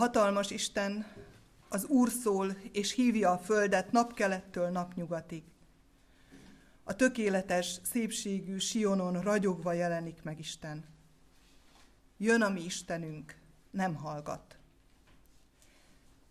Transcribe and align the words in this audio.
hatalmas 0.00 0.50
Isten, 0.50 1.06
az 1.68 1.84
Úr 1.84 2.10
szól 2.10 2.56
és 2.72 2.92
hívja 2.92 3.30
a 3.30 3.38
földet 3.38 3.92
napkelettől 3.92 4.68
napnyugatig. 4.68 5.42
A 6.84 6.96
tökéletes, 6.96 7.78
szépségű 7.82 8.58
Sionon 8.58 9.20
ragyogva 9.20 9.72
jelenik 9.72 10.22
meg 10.22 10.38
Isten. 10.38 10.84
Jön 12.16 12.42
a 12.42 12.48
mi 12.48 12.64
Istenünk, 12.64 13.36
nem 13.70 13.94
hallgat. 13.94 14.58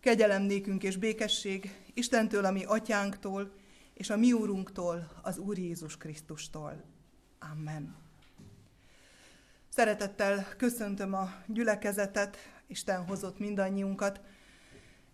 Kegyelem 0.00 0.42
nékünk 0.42 0.82
és 0.82 0.96
békesség 0.96 1.82
Istentől, 1.94 2.44
a 2.44 2.50
mi 2.50 2.64
atyánktól, 2.64 3.52
és 3.94 4.10
a 4.10 4.16
mi 4.16 4.32
úrunktól, 4.32 5.20
az 5.22 5.38
Úr 5.38 5.58
Jézus 5.58 5.96
Krisztustól. 5.96 6.84
Amen. 7.38 7.96
Szeretettel 9.68 10.46
köszöntöm 10.56 11.14
a 11.14 11.32
gyülekezetet, 11.46 12.36
Isten 12.70 13.06
hozott 13.06 13.38
mindannyiunkat. 13.38 14.20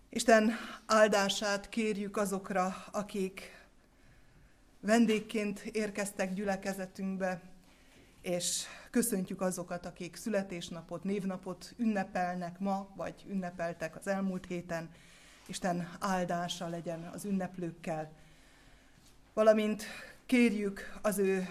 Isten 0.09 0.51
áldását 0.85 1.69
kérjük 1.69 2.17
azokra, 2.17 2.85
akik 2.91 3.65
vendégként 4.79 5.59
érkeztek 5.59 6.33
gyülekezetünkbe, 6.33 7.41
és 8.21 8.63
köszöntjük 8.89 9.41
azokat, 9.41 9.85
akik 9.85 10.15
születésnapot, 10.15 11.03
névnapot 11.03 11.73
ünnepelnek 11.77 12.59
ma, 12.59 12.87
vagy 12.95 13.25
ünnepeltek 13.27 13.95
az 13.95 14.07
elmúlt 14.07 14.45
héten. 14.45 14.89
Isten 15.45 15.89
áldása 15.99 16.67
legyen 16.67 17.09
az 17.13 17.25
ünneplőkkel. 17.25 18.11
Valamint 19.33 19.83
kérjük 20.25 20.99
az 21.01 21.17
ő 21.17 21.47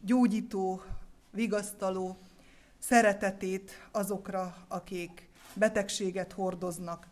gyógyító, 0.00 0.82
vigasztaló 1.30 2.18
szeretetét 2.78 3.88
azokra, 3.90 4.64
akik 4.68 5.28
betegséget 5.54 6.32
hordoznak, 6.32 7.08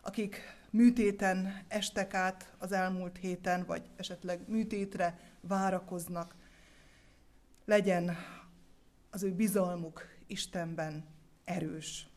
akik 0.00 0.40
műtéten 0.70 1.64
estek 1.68 2.14
át 2.14 2.54
az 2.58 2.72
elmúlt 2.72 3.16
héten, 3.16 3.64
vagy 3.66 3.82
esetleg 3.96 4.40
műtétre 4.48 5.18
várakoznak. 5.40 6.34
Legyen 7.64 8.16
az 9.10 9.22
ő 9.22 9.32
bizalmuk 9.32 10.02
Istenben 10.26 11.04
erős. 11.44 12.08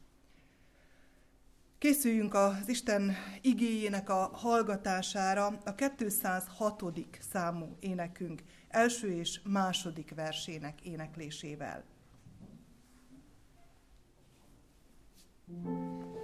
Készüljünk 1.78 2.34
az 2.34 2.68
Isten 2.70 3.16
igéjének 3.42 4.10
a 4.10 4.30
hallgatására 4.34 5.45
a 5.66 5.76
206. 5.98 6.84
számú 7.32 7.78
énekünk 7.80 8.44
első 8.68 9.12
és 9.12 9.42
második 9.44 10.16
versének 10.16 10.82
éneklésével. 10.82 11.84
Mm-hmm. 15.50 16.17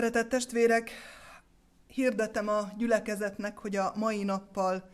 Szeretett 0.00 0.28
testvérek, 0.28 0.90
hirdetem 1.86 2.48
a 2.48 2.70
gyülekezetnek, 2.76 3.58
hogy 3.58 3.76
a 3.76 3.92
mai 3.96 4.22
nappal 4.22 4.90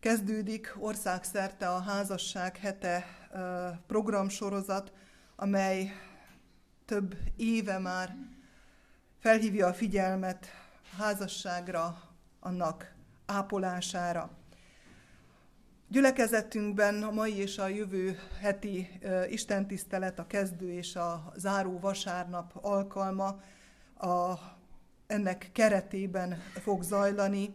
kezdődik 0.00 0.74
országszerte 0.78 1.68
a 1.68 1.80
házasság 1.80 2.56
hete 2.56 3.06
programsorozat, 3.86 4.92
amely 5.36 5.92
több 6.84 7.16
éve 7.36 7.78
már 7.78 8.16
felhívja 9.18 9.66
a 9.66 9.74
figyelmet 9.74 10.46
a 10.92 11.02
házasságra, 11.02 12.02
annak 12.40 12.94
ápolására. 13.26 14.30
Gyülekezetünkben 15.88 17.02
a 17.02 17.10
mai 17.10 17.36
és 17.36 17.58
a 17.58 17.68
jövő 17.68 18.18
heti 18.40 19.00
istentisztelet, 19.28 20.18
a 20.18 20.26
kezdő 20.26 20.72
és 20.72 20.96
a 20.96 21.32
záró 21.36 21.78
vasárnap 21.78 22.58
alkalma 22.62 23.40
a, 23.98 24.38
ennek 25.06 25.50
keretében 25.52 26.42
fog 26.62 26.82
zajlani, 26.82 27.54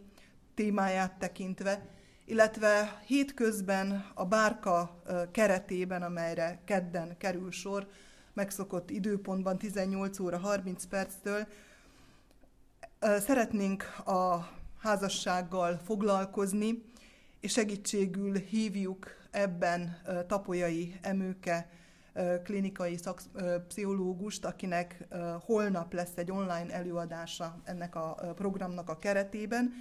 témáját 0.54 1.18
tekintve, 1.18 1.86
illetve 2.24 3.00
hétközben 3.06 4.10
a 4.14 4.24
bárka 4.24 5.02
keretében, 5.30 6.02
amelyre 6.02 6.60
kedden 6.64 7.16
kerül 7.18 7.50
sor, 7.50 7.88
megszokott 8.32 8.90
időpontban 8.90 9.58
18 9.58 10.18
óra 10.18 10.38
30 10.38 10.84
perctől, 10.84 11.46
szeretnénk 13.00 13.82
a 14.04 14.48
házassággal 14.78 15.80
foglalkozni, 15.84 16.84
és 17.40 17.52
segítségül 17.52 18.34
hívjuk 18.34 19.06
ebben 19.30 20.00
Tapolyai 20.26 20.98
Emőke 21.02 21.70
klinikai 22.44 22.96
szakpszichológust, 22.96 24.44
akinek 24.44 25.06
holnap 25.40 25.92
lesz 25.92 26.16
egy 26.16 26.30
online 26.30 26.72
előadása 26.72 27.60
ennek 27.64 27.94
a 27.94 28.32
programnak 28.34 28.88
a 28.88 28.98
keretében. 28.98 29.72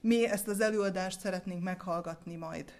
Mi 0.00 0.28
ezt 0.28 0.48
az 0.48 0.60
előadást 0.60 1.20
szeretnénk 1.20 1.62
meghallgatni 1.62 2.36
majd 2.36 2.72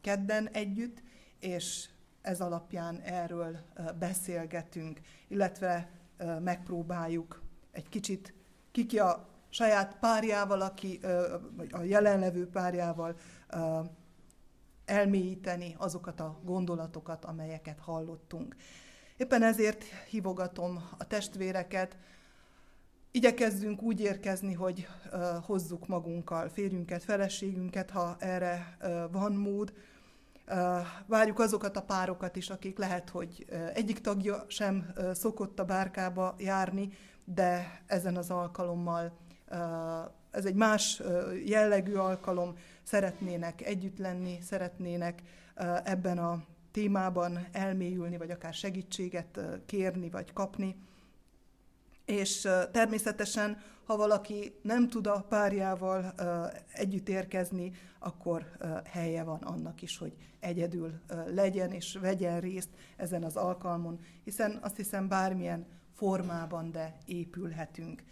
kedden 0.00 0.48
együtt, 0.48 1.02
és 1.40 1.88
ez 2.22 2.40
alapján 2.40 3.00
erről 3.00 3.58
beszélgetünk, 3.98 5.00
illetve 5.28 5.90
megpróbáljuk 6.40 7.42
egy 7.72 7.88
kicsit 7.88 8.34
kiki 8.72 8.98
a 8.98 9.28
saját 9.48 9.96
párjával, 10.00 10.60
aki, 10.60 11.00
a 11.70 11.82
jelenlevő 11.82 12.48
párjával 12.48 13.16
elmélyíteni 14.92 15.74
azokat 15.78 16.20
a 16.20 16.38
gondolatokat, 16.44 17.24
amelyeket 17.24 17.78
hallottunk. 17.80 18.56
Éppen 19.16 19.42
ezért 19.42 19.84
hívogatom 19.84 20.88
a 20.98 21.06
testvéreket, 21.06 21.96
Igyekezzünk 23.14 23.82
úgy 23.82 24.00
érkezni, 24.00 24.52
hogy 24.52 24.88
hozzuk 25.42 25.86
magunkkal 25.86 26.48
férjünket, 26.48 27.04
feleségünket, 27.04 27.90
ha 27.90 28.16
erre 28.18 28.76
van 29.10 29.32
mód. 29.32 29.72
Várjuk 31.06 31.38
azokat 31.38 31.76
a 31.76 31.82
párokat 31.82 32.36
is, 32.36 32.50
akik 32.50 32.78
lehet, 32.78 33.08
hogy 33.08 33.46
egyik 33.74 34.00
tagja 34.00 34.44
sem 34.48 34.92
szokott 35.12 35.58
a 35.58 35.64
bárkába 35.64 36.34
járni, 36.38 36.92
de 37.24 37.82
ezen 37.86 38.16
az 38.16 38.30
alkalommal 38.30 39.12
ez 40.30 40.44
egy 40.44 40.54
más 40.54 41.02
jellegű 41.44 41.94
alkalom, 41.94 42.56
szeretnének 42.82 43.66
együtt 43.66 43.98
lenni, 43.98 44.38
szeretnének 44.40 45.22
ebben 45.84 46.18
a 46.18 46.44
témában 46.70 47.46
elmélyülni, 47.52 48.16
vagy 48.16 48.30
akár 48.30 48.54
segítséget 48.54 49.40
kérni, 49.66 50.10
vagy 50.10 50.32
kapni. 50.32 50.76
És 52.04 52.48
természetesen, 52.72 53.62
ha 53.84 53.96
valaki 53.96 54.54
nem 54.62 54.88
tud 54.88 55.06
a 55.06 55.24
párjával 55.28 56.14
együtt 56.72 57.08
érkezni, 57.08 57.72
akkor 57.98 58.56
helye 58.84 59.22
van 59.22 59.42
annak 59.42 59.82
is, 59.82 59.98
hogy 59.98 60.16
egyedül 60.40 61.00
legyen 61.26 61.70
és 61.70 61.98
vegyen 62.00 62.40
részt 62.40 62.70
ezen 62.96 63.24
az 63.24 63.36
alkalmon, 63.36 64.00
hiszen 64.24 64.58
azt 64.62 64.76
hiszem 64.76 65.08
bármilyen 65.08 65.66
formában, 65.92 66.70
de 66.70 66.96
épülhetünk 67.04 68.02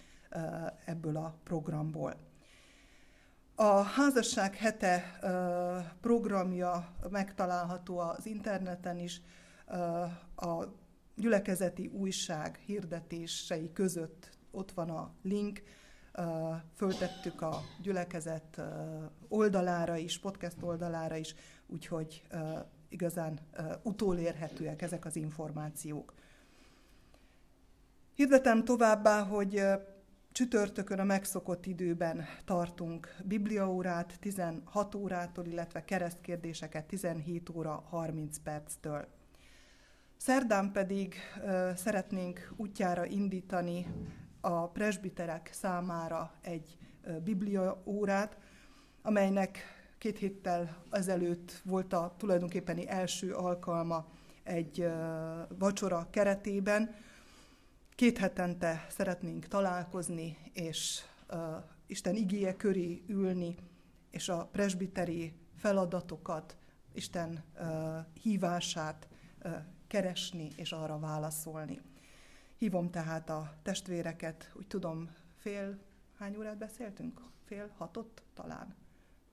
ebből 0.84 1.16
a 1.16 1.34
programból. 1.44 2.14
A 3.62 3.83
házasság 3.83 4.57
hete 4.57 5.19
programja 6.01 6.95
megtalálható 7.11 7.99
az 7.99 8.27
interneten 8.27 8.99
is, 8.99 9.21
a 10.37 10.65
gyülekezeti 11.17 11.87
újság 11.87 12.57
hirdetései 12.57 13.73
között 13.73 14.31
ott 14.51 14.73
van 14.73 14.91
a 14.91 15.15
link, 15.23 15.62
föltettük 16.75 17.43
a 17.43 17.61
gyülekezet 17.83 18.61
oldalára 19.29 19.97
is, 19.97 20.19
podcast 20.19 20.62
oldalára 20.62 21.17
is, 21.17 21.35
úgyhogy 21.67 22.23
igazán 22.89 23.39
utólérhetőek 23.83 24.83
ezek 24.83 25.05
az 25.05 25.17
információk. 25.17 26.15
Hirdetem 28.15 28.65
továbbá, 28.65 29.23
hogy 29.23 29.62
Csütörtökön 30.32 30.99
a 30.99 31.05
megszokott 31.05 31.67
időben 31.67 32.27
tartunk 32.44 33.17
bibliaórát 33.25 34.17
16 34.21 34.94
órától, 34.94 35.47
illetve 35.47 35.85
keresztkérdéseket 35.85 36.85
17 36.85 37.49
óra 37.49 37.85
30 37.88 38.38
perctől. 38.38 39.06
Szerdán 40.17 40.73
pedig 40.73 41.15
ö, 41.44 41.71
szeretnénk 41.77 42.53
útjára 42.56 43.06
indítani 43.06 43.87
a 44.41 44.69
presbiterek 44.69 45.50
számára 45.53 46.33
egy 46.41 46.79
ö, 47.03 47.19
bibliaórát, 47.19 48.38
amelynek 49.03 49.59
két 49.99 50.19
héttel 50.19 50.76
ezelőtt 50.91 51.61
volt 51.65 51.93
a 51.93 52.15
tulajdonképpeni 52.17 52.88
első 52.88 53.33
alkalma 53.33 54.06
egy 54.43 54.81
ö, 54.81 54.91
vacsora 55.59 56.06
keretében, 56.11 56.94
Két 58.00 58.19
hetente 58.19 58.87
szeretnénk 58.88 59.47
találkozni, 59.47 60.37
és 60.52 61.00
uh, 61.32 61.38
Isten 61.87 62.17
igéje 62.17 62.56
köré 62.56 63.02
ülni, 63.06 63.56
és 64.11 64.29
a 64.29 64.49
presbiteri 64.52 65.32
feladatokat, 65.56 66.56
Isten 66.93 67.44
uh, 67.55 67.67
hívását 68.23 69.08
uh, 69.44 69.55
keresni, 69.87 70.52
és 70.56 70.73
arra 70.73 70.99
válaszolni. 70.99 71.81
Hívom 72.56 72.91
tehát 72.91 73.31
a 73.31 73.58
testvéreket, 73.62 74.52
úgy 74.55 74.67
tudom, 74.67 75.11
fél, 75.37 75.79
hány 76.19 76.37
órát 76.37 76.58
beszéltünk? 76.58 77.20
Fél 77.44 77.70
hatot 77.76 78.23
talán. 78.35 78.75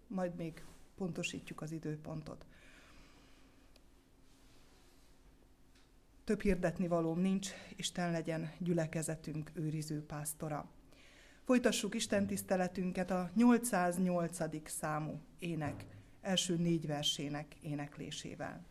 Majd 0.07 0.35
még 0.35 0.65
pontosítjuk 0.95 1.61
az 1.61 1.71
időpontot. 1.71 2.45
Több 6.27 6.41
hirdetni 6.41 6.87
valóm 6.87 7.19
nincs, 7.19 7.49
Isten 7.75 8.11
legyen 8.11 8.51
gyülekezetünk 8.59 9.51
őriző 9.53 10.05
pásztora. 10.05 10.69
Folytassuk 11.43 11.95
Isten 11.95 12.27
tiszteletünket 12.27 13.11
a 13.11 13.31
808. 13.35 14.69
számú 14.69 15.21
ének 15.39 15.85
első 16.21 16.57
négy 16.57 16.87
versének 16.87 17.55
éneklésével. 17.61 18.65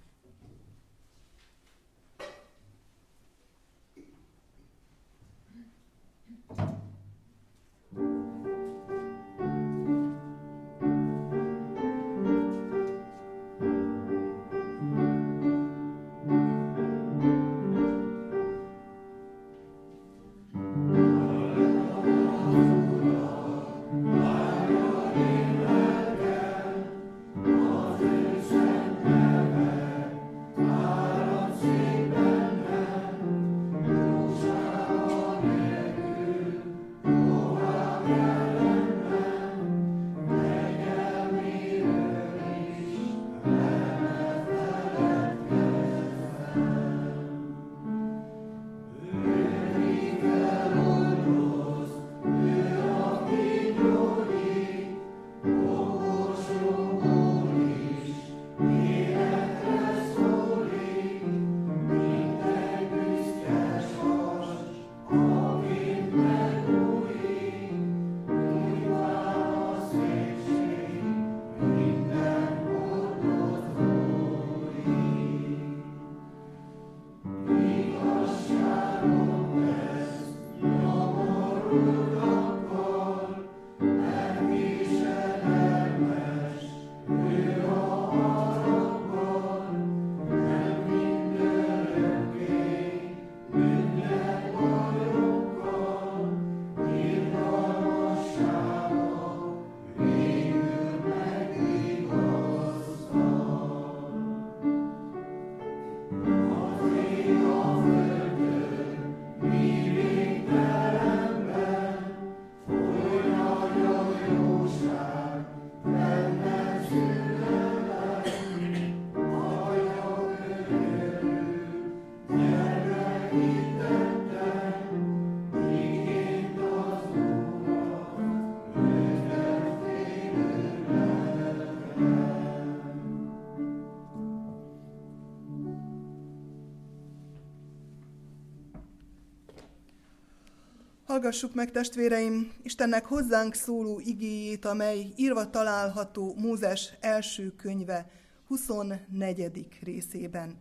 Hallgassuk 141.17 141.55
meg, 141.55 141.71
testvéreim, 141.71 142.53
Istennek 142.63 143.05
hozzánk 143.05 143.55
szóló 143.55 144.01
igéjét, 144.05 144.65
amely 144.65 145.13
írva 145.17 145.51
található 145.51 146.35
Mózes 146.39 146.93
első 147.01 147.55
könyve 147.55 148.11
24. 148.47 149.69
részében. 149.83 150.57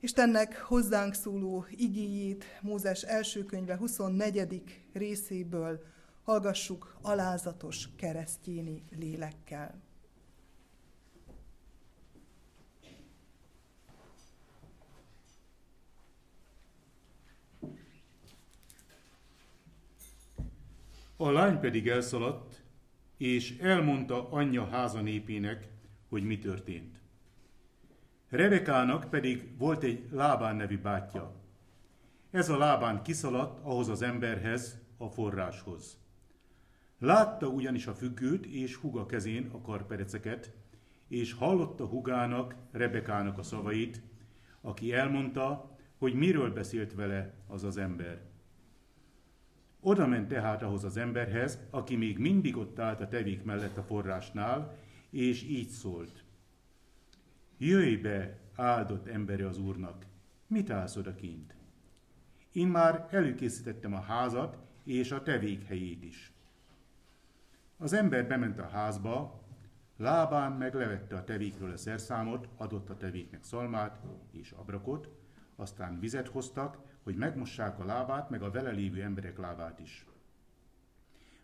Istennek 0.00 0.60
hozzánk 0.60 1.14
szóló 1.14 1.64
igéjét 1.70 2.44
Mózes 2.60 3.02
első 3.02 3.44
könyve 3.44 3.76
24. 3.76 4.62
részéből 4.92 5.82
hallgassuk 6.24 6.96
alázatos 7.00 7.88
keresztjéni 7.96 8.82
lélekkel. 8.98 9.82
A 21.22 21.30
lány 21.30 21.60
pedig 21.60 21.88
elszaladt, 21.88 22.62
és 23.16 23.58
elmondta 23.58 24.30
anyja 24.30 24.66
háza 24.66 25.00
népének, 25.00 25.68
hogy 26.08 26.22
mi 26.22 26.38
történt. 26.38 27.00
Rebekának 28.28 29.10
pedig 29.10 29.58
volt 29.58 29.82
egy 29.82 30.08
Lábán 30.10 30.56
nevű 30.56 30.78
bátyja. 30.78 31.34
Ez 32.30 32.48
a 32.48 32.58
Lábán 32.58 33.02
kiszaladt 33.02 33.60
ahhoz 33.64 33.88
az 33.88 34.02
emberhez, 34.02 34.80
a 34.96 35.08
forráshoz. 35.08 35.98
Látta 36.98 37.46
ugyanis 37.46 37.86
a 37.86 37.94
függőt 37.94 38.46
és 38.46 38.74
huga 38.74 39.06
kezén 39.06 39.50
a 39.52 39.60
karpereceket, 39.60 40.52
és 41.08 41.32
hallotta 41.32 41.86
hugának, 41.86 42.54
Rebekának 42.70 43.38
a 43.38 43.42
szavait, 43.42 44.02
aki 44.60 44.92
elmondta, 44.92 45.76
hogy 45.98 46.14
miről 46.14 46.52
beszélt 46.52 46.94
vele 46.94 47.34
az 47.46 47.64
az 47.64 47.76
ember. 47.76 48.31
Oda 49.84 50.06
ment 50.06 50.28
tehát 50.28 50.62
ahhoz 50.62 50.84
az 50.84 50.96
emberhez, 50.96 51.58
aki 51.70 51.96
még 51.96 52.18
mindig 52.18 52.56
ott 52.56 52.78
állt 52.78 53.00
a 53.00 53.08
tevék 53.08 53.44
mellett 53.44 53.76
a 53.76 53.82
forrásnál, 53.82 54.76
és 55.10 55.42
így 55.42 55.68
szólt. 55.68 56.24
Jöjj 57.58 57.96
be, 57.96 58.38
áldott 58.54 59.06
embere 59.06 59.46
az 59.46 59.58
Úrnak, 59.58 60.06
mit 60.46 60.70
állsz 60.70 60.96
odakint? 60.96 61.54
Én 62.52 62.68
már 62.68 63.08
előkészítettem 63.10 63.94
a 63.94 64.00
házat 64.00 64.58
és 64.84 65.10
a 65.12 65.22
tevék 65.22 65.66
helyét 65.66 66.04
is. 66.04 66.32
Az 67.76 67.92
ember 67.92 68.26
bement 68.26 68.58
a 68.58 68.68
házba, 68.68 69.40
lábán 69.96 70.52
meglevette 70.52 71.16
a 71.16 71.24
tevékről 71.24 71.72
a 71.72 71.76
szerszámot, 71.76 72.48
adott 72.56 72.90
a 72.90 72.96
tevéknek 72.96 73.44
szalmát 73.44 74.00
és 74.30 74.50
abrakot, 74.50 75.08
aztán 75.56 76.00
vizet 76.00 76.28
hoztak, 76.28 76.78
hogy 77.02 77.16
megmossák 77.16 77.78
a 77.78 77.84
lábát, 77.84 78.30
meg 78.30 78.42
a 78.42 78.50
vele 78.50 78.70
lévő 78.70 79.02
emberek 79.02 79.38
lábát 79.38 79.80
is. 79.80 80.06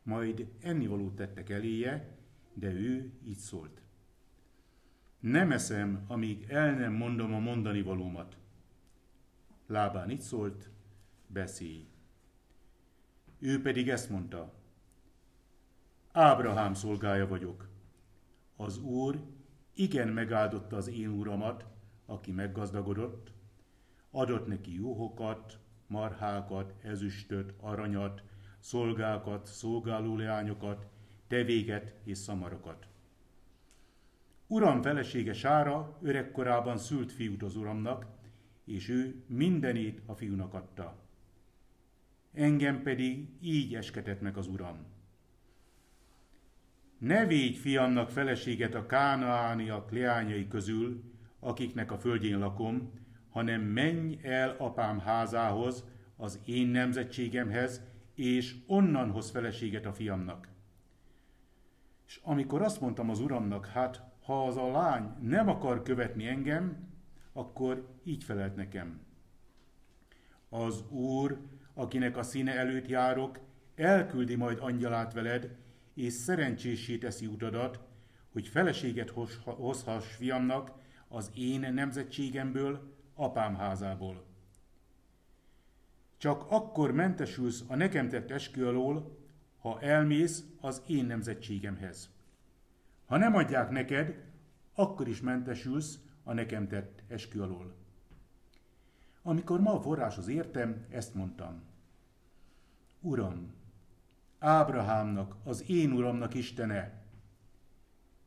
Majd 0.03 0.49
ennivalót 0.61 1.15
tettek 1.15 1.51
eléje, 1.51 2.17
de 2.55 2.73
ő 2.73 3.13
így 3.25 3.39
szólt. 3.39 3.83
Nem 5.21 5.53
eszem, 5.53 6.05
amíg 6.07 6.47
el 6.49 6.75
nem 6.75 6.93
mondom 6.93 7.35
a 7.35 7.39
mondani 7.39 7.83
valómat. 7.83 8.37
Lábán 9.67 10.11
így 10.11 10.21
szólt, 10.21 10.71
beszélj. 11.27 11.89
Ő 13.39 13.63
pedig 13.63 13.89
ezt 13.89 14.11
mondta, 14.11 14.53
Ábrahám 16.13 16.75
szolgája 16.75 17.27
vagyok. 17.27 17.69
Az 18.57 18.79
Úr 18.79 19.21
igen 19.75 20.09
megáldotta 20.09 20.77
az 20.77 20.89
én 20.89 21.09
uramat, 21.09 21.67
aki 22.07 22.33
meggazdagodott, 22.33 23.33
adott 24.11 24.47
neki 24.47 24.75
juhokat, 24.75 25.59
marhákat, 25.87 26.75
ezüstöt, 26.83 27.55
aranyat, 27.61 28.23
szolgákat, 28.59 29.47
szolgálóleányokat, 29.47 30.87
tevéget 31.27 31.95
és 32.05 32.19
szamarokat. 32.19 32.87
Uram 34.47 34.83
felesége 34.83 35.33
Sára 35.33 35.99
öregkorában 36.03 36.79
szült 36.79 37.13
fiút 37.13 37.43
az 37.43 37.57
uramnak, 37.57 38.07
és 38.65 38.89
ő 38.89 39.25
mindenét 39.27 40.03
a 40.07 40.15
fiúnak 40.15 40.55
adta. 40.55 40.97
Engem 42.33 42.83
pedig 42.83 43.29
így 43.41 43.75
esketett 43.75 44.21
meg 44.21 44.37
az 44.37 44.47
uram. 44.47 44.87
Ne 46.99 47.27
védj 47.27 47.57
fiamnak 47.57 48.11
feleséget 48.11 48.75
a 48.75 48.87
kánaániak 48.87 49.91
leányai 49.91 50.49
közül, 50.49 51.03
akiknek 51.39 51.93
a 51.93 51.99
földjén 51.99 52.39
lakom, 52.39 52.93
hanem 53.31 53.61
menj 53.61 54.19
el 54.23 54.57
apám 54.59 54.99
házához, 54.99 55.85
az 56.17 56.41
én 56.45 56.67
nemzetségemhez, 56.67 57.83
és 58.15 58.57
onnan 58.67 59.11
hoz 59.11 59.31
feleséget 59.31 59.87
a 59.87 59.93
fiamnak. 59.93 60.49
És 62.07 62.21
amikor 62.23 62.63
azt 62.63 62.81
mondtam 62.81 63.11
az 63.11 63.21
uramnak, 63.21 63.67
hát 63.67 64.03
ha 64.25 64.47
az 64.47 64.57
a 64.57 64.71
lány 64.71 65.13
nem 65.21 65.49
akar 65.49 65.83
követni 65.83 66.27
engem, 66.27 66.89
akkor 67.33 67.89
így 68.05 68.25
felelt 68.25 68.57
nekem. 68.57 69.01
Az 70.49 70.85
Úr, 70.91 71.39
akinek 71.75 72.17
a 72.17 72.23
színe 72.23 72.53
előtt 72.55 72.89
járok, 72.89 73.39
elküldi 73.75 74.35
majd 74.35 74.59
angyalát 74.61 75.13
veled, 75.13 75.57
és 75.95 76.13
szerencsésé 76.13 76.99
teszi 76.99 77.27
utadat, 77.27 77.81
hogy 78.33 78.49
feleséget 78.49 79.11
hozhass 79.45 80.05
fiamnak 80.07 80.73
az 81.09 81.31
én 81.35 81.73
nemzetségemből, 81.73 82.97
apám 83.19 83.55
házából. 83.55 84.25
Csak 86.17 86.45
akkor 86.51 86.93
mentesülsz 86.93 87.65
a 87.67 87.77
nekem 87.77 88.09
tett 88.09 88.31
eskü 88.31 88.65
alól, 88.65 89.19
ha 89.59 89.81
elmész 89.81 90.45
az 90.61 90.83
én 90.87 91.05
nemzetségemhez. 91.05 92.11
Ha 93.07 93.17
nem 93.17 93.35
adják 93.35 93.71
neked, 93.71 94.25
akkor 94.75 95.09
is 95.09 95.21
mentesülsz 95.21 95.99
a 96.23 96.33
nekem 96.33 96.69
tett 96.69 97.03
eskü 97.09 97.41
alól. 97.41 97.75
Amikor 99.23 99.61
ma 99.61 99.73
a 99.73 99.81
forráshoz 99.81 100.29
értem, 100.29 100.87
ezt 100.91 101.15
mondtam. 101.15 101.63
Uram, 103.01 103.55
Ábrahámnak, 104.39 105.37
az 105.45 105.71
én 105.71 105.93
uramnak 105.93 106.35
Istene, 106.35 107.03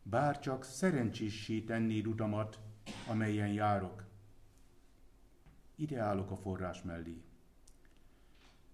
bár 0.03 0.39
csak 0.39 0.63
szerencsésé 0.63 1.61
tennéd 1.61 2.07
utamat, 2.07 2.59
amelyen 3.07 3.47
járok. 3.47 4.10
Ide 5.81 5.99
állok 5.99 6.31
a 6.31 6.35
forrás 6.35 6.83
mellé. 6.83 7.21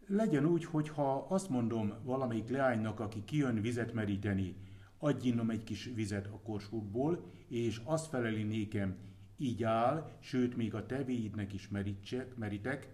Legyen 0.08 0.46
úgy, 0.46 0.66
hogy 0.66 0.90
ha 0.90 1.26
azt 1.30 1.50
mondom 1.50 1.94
valamelyik 2.04 2.50
leánynak, 2.50 3.00
aki 3.00 3.24
kijön 3.26 3.62
vizet 3.62 3.94
meríteni, 3.94 4.56
adj 4.98 5.28
innom 5.28 5.50
egy 5.50 5.64
kis 5.64 5.92
vizet 5.96 6.26
a 6.28 6.40
korsókból, 6.40 7.32
és 7.48 7.82
azt 7.84 8.08
feleli 8.08 8.44
nékem, 8.44 8.96
így 9.38 9.64
áll, 9.64 10.12
sőt 10.20 10.56
még 10.56 10.74
a 10.74 10.86
tevéidnek 10.86 11.54
is 11.54 11.68
merítsek, 11.68 12.36
merítek, 12.36 12.90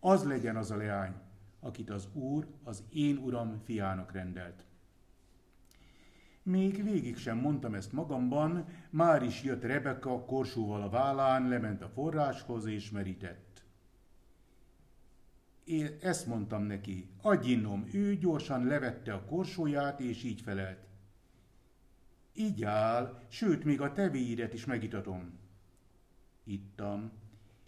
az 0.00 0.24
legyen 0.24 0.56
az 0.56 0.70
a 0.70 0.76
leány, 0.76 1.14
akit 1.60 1.90
az 1.90 2.08
Úr, 2.12 2.46
az 2.64 2.82
én 2.92 3.16
Uram 3.16 3.60
fiának 3.64 4.12
rendelt. 4.12 4.64
Még 6.46 6.82
végig 6.82 7.16
sem 7.16 7.38
mondtam 7.38 7.74
ezt 7.74 7.92
magamban, 7.92 8.66
már 8.90 9.22
is 9.22 9.42
jött 9.42 9.62
Rebeka 9.62 10.24
korsóval 10.24 10.82
a 10.82 10.88
vállán, 10.88 11.48
lement 11.48 11.82
a 11.82 11.88
forráshoz 11.88 12.66
és 12.66 12.90
merített. 12.90 13.64
Én 15.64 15.96
ezt 16.00 16.26
mondtam 16.26 16.62
neki, 16.62 17.08
adj 17.22 17.50
innom, 17.50 17.88
ő 17.92 18.16
gyorsan 18.16 18.64
levette 18.64 19.14
a 19.14 19.24
korsóját, 19.24 20.00
és 20.00 20.22
így 20.22 20.40
felelt. 20.40 20.86
Így 22.34 22.64
áll, 22.64 23.22
sőt, 23.28 23.64
még 23.64 23.80
a 23.80 23.92
tevéidet 23.92 24.54
is 24.54 24.64
megitatom. 24.64 25.38
Ittam, 26.44 27.12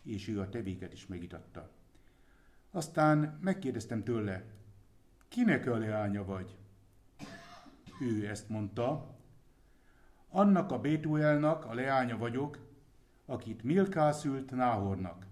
és 0.02 0.28
ő 0.28 0.40
a 0.40 0.48
tevéket 0.48 0.92
is 0.92 1.06
megitatta. 1.06 1.70
Aztán 2.70 3.38
megkérdeztem 3.40 4.04
tőle, 4.04 4.44
kinek 5.28 5.66
a 5.66 5.76
leánya 5.76 6.24
vagy? 6.24 6.56
Ő 8.00 8.28
ezt 8.28 8.48
mondta, 8.48 9.16
annak 10.28 10.70
a 10.70 10.80
Bétuelnak 10.80 11.64
a 11.64 11.74
leánya 11.74 12.18
vagyok, 12.18 12.58
akit 13.26 13.62
Milká 13.62 14.12
szült 14.12 14.50
Náhornak. 14.50 15.26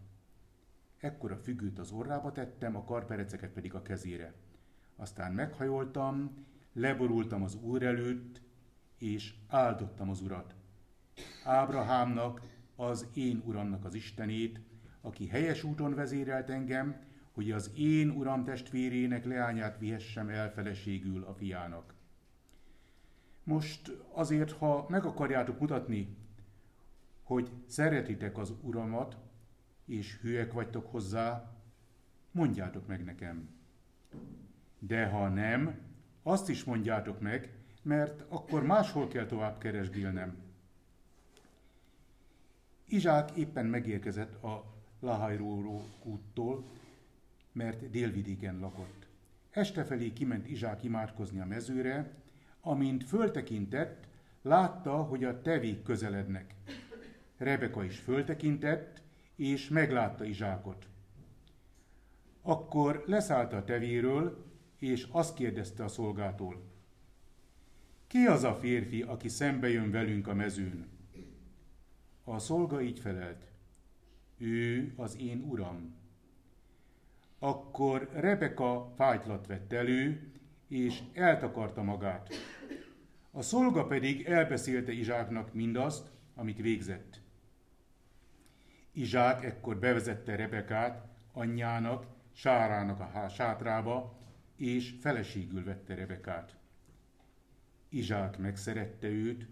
Ekkor 1.00 1.32
a 1.32 1.36
függőt 1.36 1.78
az 1.78 1.90
orrába 1.90 2.32
tettem, 2.32 2.76
a 2.76 2.84
karpereceket 2.84 3.50
pedig 3.50 3.74
a 3.74 3.82
kezére. 3.82 4.34
Aztán 4.96 5.32
meghajoltam, 5.32 6.46
leborultam 6.72 7.42
az 7.42 7.54
úr 7.54 7.82
előtt, 7.82 8.40
és 8.98 9.34
áldottam 9.48 10.10
az 10.10 10.20
urat. 10.20 10.54
Ábrahámnak, 11.44 12.40
az 12.76 13.06
én 13.14 13.42
uramnak 13.44 13.84
az 13.84 13.94
Istenét, 13.94 14.60
aki 15.00 15.26
helyes 15.26 15.62
úton 15.62 15.94
vezérelt 15.94 16.50
engem, 16.50 17.00
hogy 17.32 17.50
az 17.50 17.70
én 17.76 18.10
uram 18.10 18.44
testvérének 18.44 19.24
leányát 19.24 19.78
vihessem 19.78 20.28
el 20.28 20.52
feleségül 20.52 21.24
a 21.24 21.34
fiának. 21.34 21.95
Most 23.46 23.92
azért, 24.12 24.52
ha 24.52 24.86
meg 24.88 25.04
akarjátok 25.04 25.60
mutatni, 25.60 26.16
hogy 27.22 27.50
szeretitek 27.66 28.38
az 28.38 28.52
uramat, 28.60 29.16
és 29.84 30.18
hülyek 30.20 30.52
vagytok 30.52 30.90
hozzá, 30.90 31.52
mondjátok 32.30 32.86
meg 32.86 33.04
nekem. 33.04 33.48
De 34.78 35.06
ha 35.06 35.28
nem, 35.28 35.78
azt 36.22 36.48
is 36.48 36.64
mondjátok 36.64 37.20
meg, 37.20 37.52
mert 37.82 38.24
akkor 38.28 38.62
máshol 38.62 39.08
kell 39.08 39.26
tovább 39.26 39.58
keresgélnem. 39.58 40.36
Izsák 42.84 43.30
éppen 43.30 43.66
megérkezett 43.66 44.42
a 44.42 44.64
Lahajró 45.00 45.82
úttól, 46.02 46.64
mert 47.52 47.90
délvidéken 47.90 48.58
lakott. 48.58 49.06
Este 49.50 49.84
felé 49.84 50.12
kiment 50.12 50.48
Izsák 50.48 50.82
imádkozni 50.82 51.40
a 51.40 51.46
mezőre, 51.46 52.24
amint 52.66 53.04
föltekintett, 53.04 54.06
látta, 54.42 54.96
hogy 55.02 55.24
a 55.24 55.40
tevék 55.40 55.82
közelednek. 55.82 56.54
Rebeka 57.36 57.84
is 57.84 57.98
föltekintett, 57.98 59.02
és 59.36 59.68
meglátta 59.68 60.24
Izsákot. 60.24 60.88
Akkor 62.42 63.02
leszállt 63.06 63.52
a 63.52 63.64
tevéről, 63.64 64.44
és 64.78 65.06
azt 65.10 65.34
kérdezte 65.34 65.84
a 65.84 65.88
szolgától. 65.88 66.62
Ki 68.06 68.26
az 68.26 68.44
a 68.44 68.54
férfi, 68.54 69.02
aki 69.02 69.28
szembe 69.28 69.68
jön 69.68 69.90
velünk 69.90 70.26
a 70.26 70.34
mezőn? 70.34 70.86
A 72.24 72.38
szolga 72.38 72.80
így 72.80 72.98
felelt. 72.98 73.46
Ő 74.38 74.92
az 74.96 75.16
én 75.20 75.42
uram. 75.48 75.94
Akkor 77.38 78.08
Rebeka 78.12 78.92
fájtlat 78.96 79.46
vett 79.46 79.72
elő, 79.72 80.30
és 80.68 81.02
eltakarta 81.12 81.82
magát. 81.82 82.34
A 83.30 83.42
szolga 83.42 83.86
pedig 83.86 84.24
elbeszélte 84.24 84.92
Izsáknak 84.92 85.52
mindazt, 85.54 86.10
amit 86.34 86.60
végzett. 86.60 87.20
Izsák 88.92 89.44
ekkor 89.44 89.78
bevezette 89.78 90.36
Rebekát 90.36 91.08
anyjának, 91.32 92.06
Sárának 92.32 93.00
a 93.00 93.28
sátrába, 93.28 94.18
és 94.56 94.94
feleségül 95.00 95.64
vette 95.64 95.94
Rebekát. 95.94 96.56
Izsák 97.88 98.38
megszerette 98.38 99.08
őt, 99.08 99.46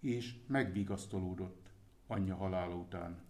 és 0.00 0.34
megvigasztalódott 0.46 1.70
anyja 2.06 2.34
halála 2.34 2.74
után. 2.74 3.29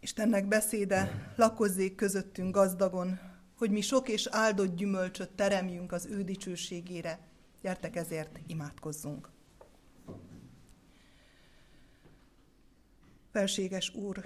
Istennek 0.00 0.48
beszéde 0.48 1.32
lakozzék 1.36 1.94
közöttünk 1.94 2.54
gazdagon, 2.54 3.18
hogy 3.56 3.70
mi 3.70 3.80
sok 3.80 4.08
és 4.08 4.26
áldott 4.30 4.76
gyümölcsöt 4.76 5.30
teremjünk 5.30 5.92
az 5.92 6.06
ő 6.06 6.22
dicsőségére. 6.22 7.18
Gyertek 7.62 7.96
ezért, 7.96 8.40
imádkozzunk. 8.46 9.30
Felséges 13.32 13.94
Úr, 13.94 14.24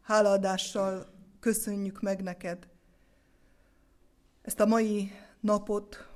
hálaadással 0.00 1.14
köszönjük 1.40 2.00
meg 2.00 2.22
neked 2.22 2.68
ezt 4.42 4.60
a 4.60 4.66
mai 4.66 5.10
napot, 5.40 6.08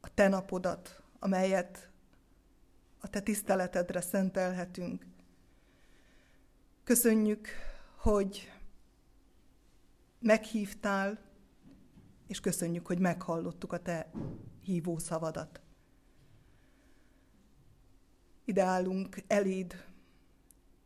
a 0.00 0.14
te 0.14 0.28
napodat, 0.28 1.02
amelyet 1.18 1.90
a 3.00 3.08
te 3.08 3.20
tiszteletedre 3.20 4.00
szentelhetünk. 4.00 5.06
Köszönjük, 6.90 7.48
hogy 7.96 8.52
meghívtál, 10.18 11.18
és 12.26 12.40
köszönjük, 12.40 12.86
hogy 12.86 12.98
meghallottuk 12.98 13.72
a 13.72 13.82
te 13.82 14.10
hívó 14.62 14.98
szavadat. 14.98 15.60
Ide 18.44 18.62
állunk 18.62 19.22
eléd, 19.26 19.84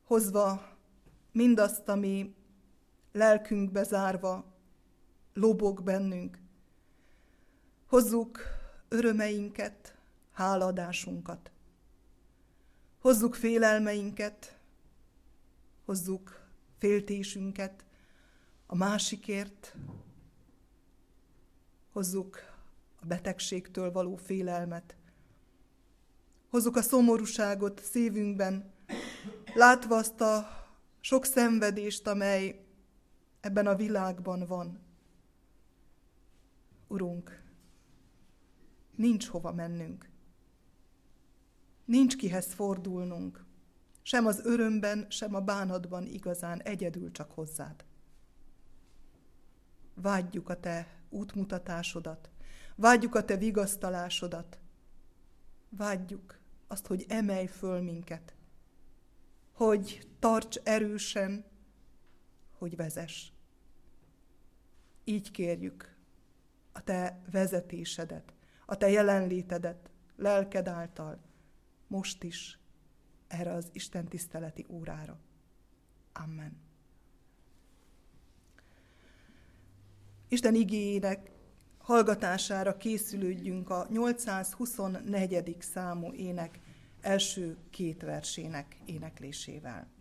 hozva 0.04 0.76
mindazt, 1.32 1.88
ami 1.88 2.34
lelkünkbe 3.12 3.82
zárva 3.82 4.54
lobog 5.32 5.82
bennünk. 5.82 6.38
Hozzuk 7.86 8.38
örömeinket, 8.88 9.98
háladásunkat. 10.32 11.50
Hozzuk 12.98 13.34
félelmeinket, 13.34 14.53
hozzuk 15.84 16.46
féltésünket 16.78 17.84
a 18.66 18.74
másikért, 18.76 19.76
hozzuk 21.92 22.38
a 23.00 23.06
betegségtől 23.06 23.92
való 23.92 24.16
félelmet, 24.16 24.96
hozzuk 26.48 26.76
a 26.76 26.82
szomorúságot 26.82 27.82
szívünkben, 27.82 28.72
látva 29.54 29.96
azt 29.96 30.20
a 30.20 30.46
sok 31.00 31.24
szenvedést, 31.24 32.06
amely 32.06 32.64
ebben 33.40 33.66
a 33.66 33.76
világban 33.76 34.46
van. 34.46 34.80
Urunk, 36.88 37.42
nincs 38.94 39.26
hova 39.26 39.52
mennünk, 39.52 40.08
nincs 41.84 42.16
kihez 42.16 42.52
fordulnunk, 42.52 43.44
sem 44.06 44.26
az 44.26 44.40
örömben, 44.44 45.06
sem 45.08 45.34
a 45.34 45.40
bánatban 45.40 46.06
igazán 46.06 46.62
egyedül 46.62 47.10
csak 47.10 47.30
hozzád. 47.30 47.84
Vágyjuk 49.94 50.48
a 50.48 50.60
te 50.60 50.86
útmutatásodat, 51.08 52.30
vágyjuk 52.76 53.14
a 53.14 53.24
te 53.24 53.36
vigasztalásodat, 53.36 54.58
vágyjuk 55.68 56.38
azt, 56.66 56.86
hogy 56.86 57.04
emelj 57.08 57.46
föl 57.46 57.80
minket, 57.80 58.34
hogy 59.52 60.08
tarts 60.18 60.56
erősen, 60.62 61.44
hogy 62.58 62.76
vezess. 62.76 63.28
Így 65.04 65.30
kérjük 65.30 65.96
a 66.72 66.82
te 66.82 67.20
vezetésedet, 67.30 68.32
a 68.66 68.76
te 68.76 68.90
jelenlétedet, 68.90 69.90
lelked 70.16 70.68
által, 70.68 71.18
most 71.86 72.22
is, 72.22 72.58
erre 73.38 73.52
az 73.52 73.68
Isten 73.72 74.04
tiszteleti 74.04 74.66
órára. 74.68 75.18
Amen. 76.12 76.62
Isten 80.28 80.54
igényének 80.54 81.30
hallgatására 81.78 82.76
készülődjünk 82.76 83.70
a 83.70 83.86
824. 83.90 85.56
számú 85.60 86.12
ének 86.12 86.60
első 87.00 87.56
két 87.70 88.02
versének 88.02 88.76
éneklésével. 88.84 89.93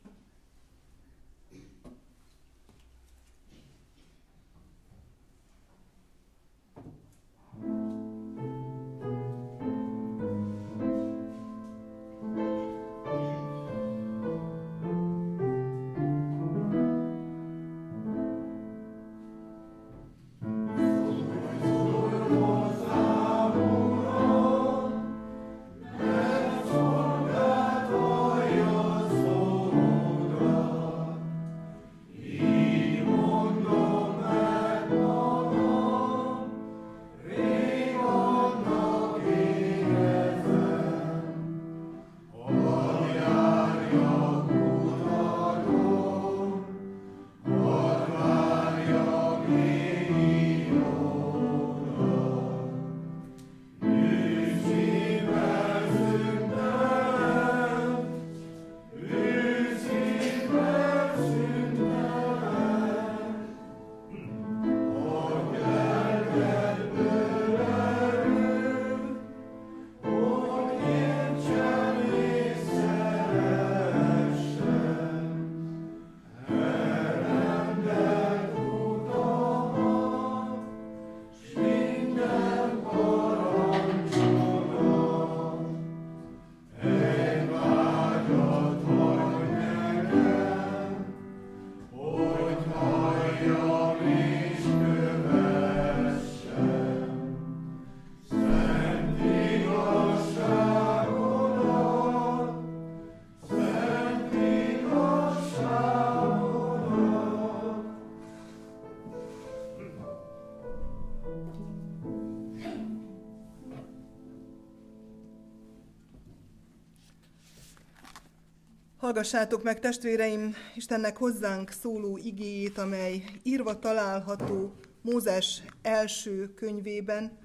Hallgassátok 119.14 119.64
meg, 119.64 119.80
testvéreim, 119.80 120.54
Istennek 120.76 121.18
hozzánk 121.18 121.70
szóló 121.70 122.18
igéjét, 122.18 122.78
amely 122.78 123.24
írva 123.44 123.80
található 123.80 124.74
Mózes 125.02 125.64
első 125.82 126.54
könyvében, 126.54 127.38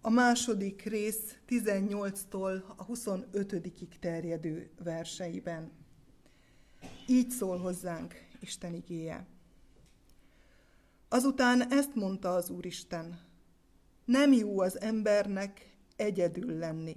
a 0.00 0.10
második 0.10 0.82
rész 0.82 1.36
18-tól 1.48 2.62
a 2.76 2.86
25-ig 2.86 3.98
terjedő 4.00 4.70
verseiben. 4.84 5.70
Így 7.06 7.30
szól 7.30 7.58
hozzánk 7.58 8.14
Isten 8.40 8.74
igéje. 8.74 9.26
Azután 11.08 11.72
ezt 11.72 11.94
mondta 11.94 12.34
az 12.34 12.50
Úristen, 12.50 13.18
nem 14.04 14.32
jó 14.32 14.60
az 14.60 14.80
embernek 14.80 15.76
egyedül 15.96 16.58
lenni 16.58 16.96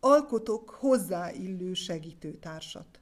alkotok 0.00 0.70
hozzáillő 0.70 1.74
segítőtársat. 1.74 2.98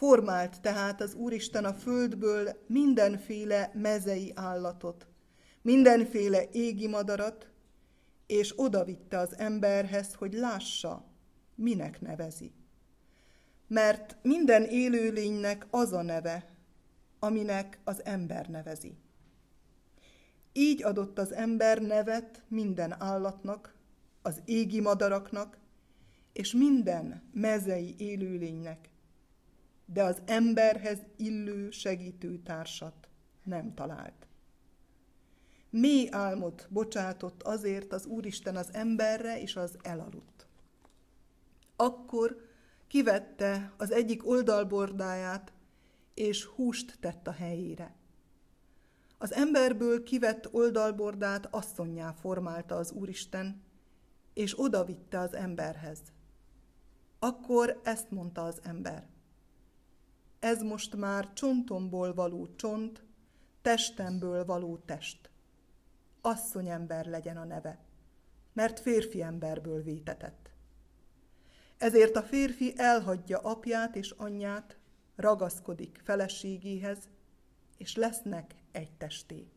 Formált 0.00 0.60
tehát 0.60 1.00
az 1.00 1.14
Úristen 1.14 1.64
a 1.64 1.72
földből 1.72 2.64
mindenféle 2.66 3.70
mezei 3.74 4.32
állatot, 4.34 5.06
mindenféle 5.62 6.48
égi 6.52 6.86
madarat, 6.86 7.50
és 8.26 8.52
odavitte 8.56 9.18
az 9.18 9.38
emberhez, 9.38 10.14
hogy 10.14 10.32
lássa, 10.32 11.04
minek 11.54 12.00
nevezi. 12.00 12.52
Mert 13.66 14.16
minden 14.22 14.64
élőlénynek 14.64 15.66
az 15.70 15.92
a 15.92 16.02
neve, 16.02 16.44
aminek 17.18 17.80
az 17.84 18.04
ember 18.04 18.48
nevezi. 18.48 18.98
Így 20.52 20.82
adott 20.82 21.18
az 21.18 21.32
ember 21.32 21.82
nevet 21.82 22.42
minden 22.48 22.94
állatnak, 23.02 23.74
az 24.22 24.42
égi 24.44 24.80
madaraknak, 24.80 25.58
és 26.32 26.52
minden 26.52 27.22
mezei 27.32 27.94
élőlénynek, 27.98 28.89
de 29.92 30.02
az 30.02 30.22
emberhez 30.26 30.98
illő 31.16 31.70
segítőtársat 31.70 33.08
nem 33.42 33.74
talált. 33.74 34.26
Mély 35.70 36.08
álmot 36.10 36.66
bocsátott 36.70 37.42
azért 37.42 37.92
az 37.92 38.06
Úristen 38.06 38.56
az 38.56 38.68
emberre, 38.72 39.40
és 39.40 39.56
az 39.56 39.76
elaludt. 39.82 40.46
Akkor 41.76 42.48
kivette 42.86 43.72
az 43.76 43.90
egyik 43.90 44.26
oldalbordáját, 44.26 45.52
és 46.14 46.44
húst 46.44 46.96
tett 47.00 47.26
a 47.26 47.32
helyére. 47.32 47.94
Az 49.18 49.32
emberből 49.32 50.02
kivett 50.02 50.52
oldalbordát 50.54 51.46
asszonyá 51.50 52.12
formálta 52.12 52.76
az 52.76 52.92
Úristen, 52.92 53.62
és 54.34 54.60
odavitte 54.60 55.18
az 55.18 55.34
emberhez. 55.34 56.00
Akkor 57.18 57.80
ezt 57.84 58.10
mondta 58.10 58.44
az 58.44 58.60
ember. 58.62 59.09
Ez 60.40 60.62
most 60.62 60.96
már 60.96 61.32
csontomból 61.32 62.14
való 62.14 62.54
csont, 62.56 63.04
testemből 63.62 64.44
való 64.44 64.76
test. 64.76 65.30
Asszonyember 66.20 67.06
legyen 67.06 67.36
a 67.36 67.44
neve, 67.44 67.78
mert 68.52 68.80
férfi 68.80 69.22
emberből 69.22 69.82
vétetett. 69.82 70.50
Ezért 71.78 72.16
a 72.16 72.22
férfi 72.22 72.72
elhagyja 72.76 73.38
apját 73.38 73.96
és 73.96 74.10
anyját, 74.10 74.78
ragaszkodik 75.16 76.00
feleségéhez, 76.04 77.08
és 77.76 77.96
lesznek 77.96 78.54
egy 78.72 78.92
testé. 78.92 79.50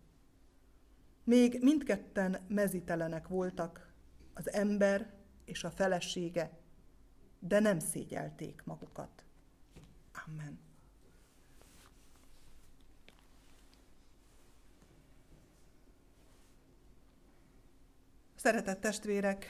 Még 1.24 1.60
mindketten 1.62 2.40
mezitelenek 2.48 3.28
voltak, 3.28 3.94
az 4.34 4.52
ember 4.52 5.14
és 5.46 5.64
a 5.64 5.72
felesége, 5.72 6.60
de 7.40 7.60
nem 7.60 7.80
szégyelték 7.80 8.62
magukat. 8.66 9.26
Amen. 10.28 10.60
Szeretett 18.44 18.82
testvérek, 18.82 19.46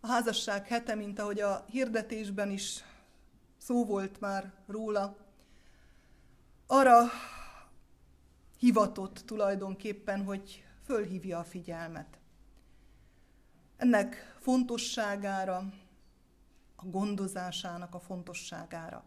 a 0.00 0.06
házasság 0.06 0.66
hete, 0.66 0.94
mint 0.94 1.18
ahogy 1.18 1.40
a 1.40 1.64
hirdetésben 1.68 2.50
is 2.50 2.84
szó 3.56 3.84
volt 3.84 4.20
már 4.20 4.52
róla, 4.66 5.16
arra 6.66 7.08
hivatott 8.58 9.22
tulajdonképpen, 9.26 10.24
hogy 10.24 10.64
fölhívja 10.84 11.38
a 11.38 11.44
figyelmet. 11.44 12.18
Ennek 13.76 14.36
fontosságára, 14.40 15.56
a 16.76 16.84
gondozásának 16.84 17.94
a 17.94 18.00
fontosságára. 18.00 19.04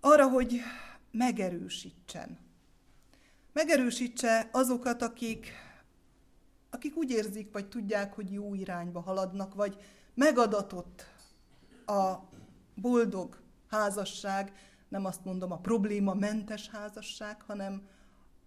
Arra, 0.00 0.28
hogy 0.28 0.60
megerősítsen. 1.10 2.38
Megerősítse 3.52 4.48
azokat, 4.52 5.02
akik, 5.02 5.52
akik 6.70 6.96
úgy 6.96 7.10
érzik, 7.10 7.52
vagy 7.52 7.68
tudják, 7.68 8.14
hogy 8.14 8.32
jó 8.32 8.54
irányba 8.54 9.00
haladnak, 9.00 9.54
vagy 9.54 9.76
megadatott 10.14 11.06
a 11.86 12.14
boldog 12.74 13.40
házasság, 13.68 14.52
nem 14.88 15.04
azt 15.04 15.24
mondom 15.24 15.52
a 15.52 15.58
probléma 15.58 16.14
mentes 16.14 16.68
házasság, 16.68 17.42
hanem 17.42 17.88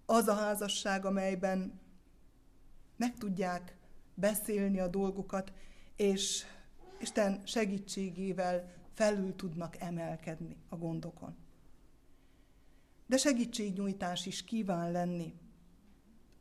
az 0.06 0.28
a 0.28 0.34
házasság, 0.34 1.06
amelyben 1.06 1.80
meg 2.98 3.18
tudják 3.18 3.78
beszélni 4.14 4.80
a 4.80 4.88
dolgokat, 4.88 5.52
és 5.96 6.46
Isten 7.00 7.42
segítségével 7.46 8.74
felül 8.94 9.36
tudnak 9.36 9.76
emelkedni 9.80 10.58
a 10.70 10.76
gondokon. 10.76 11.36
De 13.06 13.18
segítségnyújtás 13.18 14.26
is 14.26 14.44
kíván 14.44 14.92
lenni. 14.92 15.34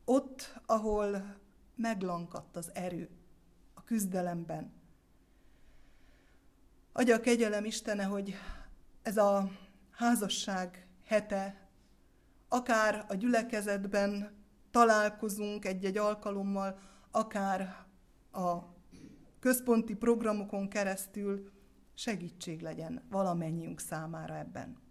Ott, 0.04 0.60
ahol 0.66 1.36
meglankadt 1.74 2.56
az 2.56 2.70
erő 2.74 3.08
a 3.74 3.84
küzdelemben. 3.84 4.72
Adja 6.92 7.16
a 7.16 7.20
kegyelem 7.20 7.64
Istene, 7.64 8.04
hogy 8.04 8.34
ez 9.02 9.16
a 9.16 9.50
házasság 9.90 10.86
hete, 11.04 11.68
akár 12.48 13.04
a 13.08 13.14
gyülekezetben 13.14 14.32
találkozunk 14.70 15.64
egy-egy 15.64 15.96
alkalommal, 15.96 16.78
akár 17.10 17.86
a 18.32 18.58
központi 19.38 19.94
programokon 19.94 20.68
keresztül 20.68 21.50
segítség 21.94 22.60
legyen 22.60 23.02
valamennyiünk 23.10 23.80
számára 23.80 24.36
ebben. 24.36 24.83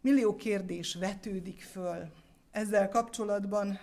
Millió 0.00 0.36
kérdés 0.36 0.94
vetődik 0.94 1.62
föl 1.62 2.12
ezzel 2.50 2.88
kapcsolatban, 2.88 3.78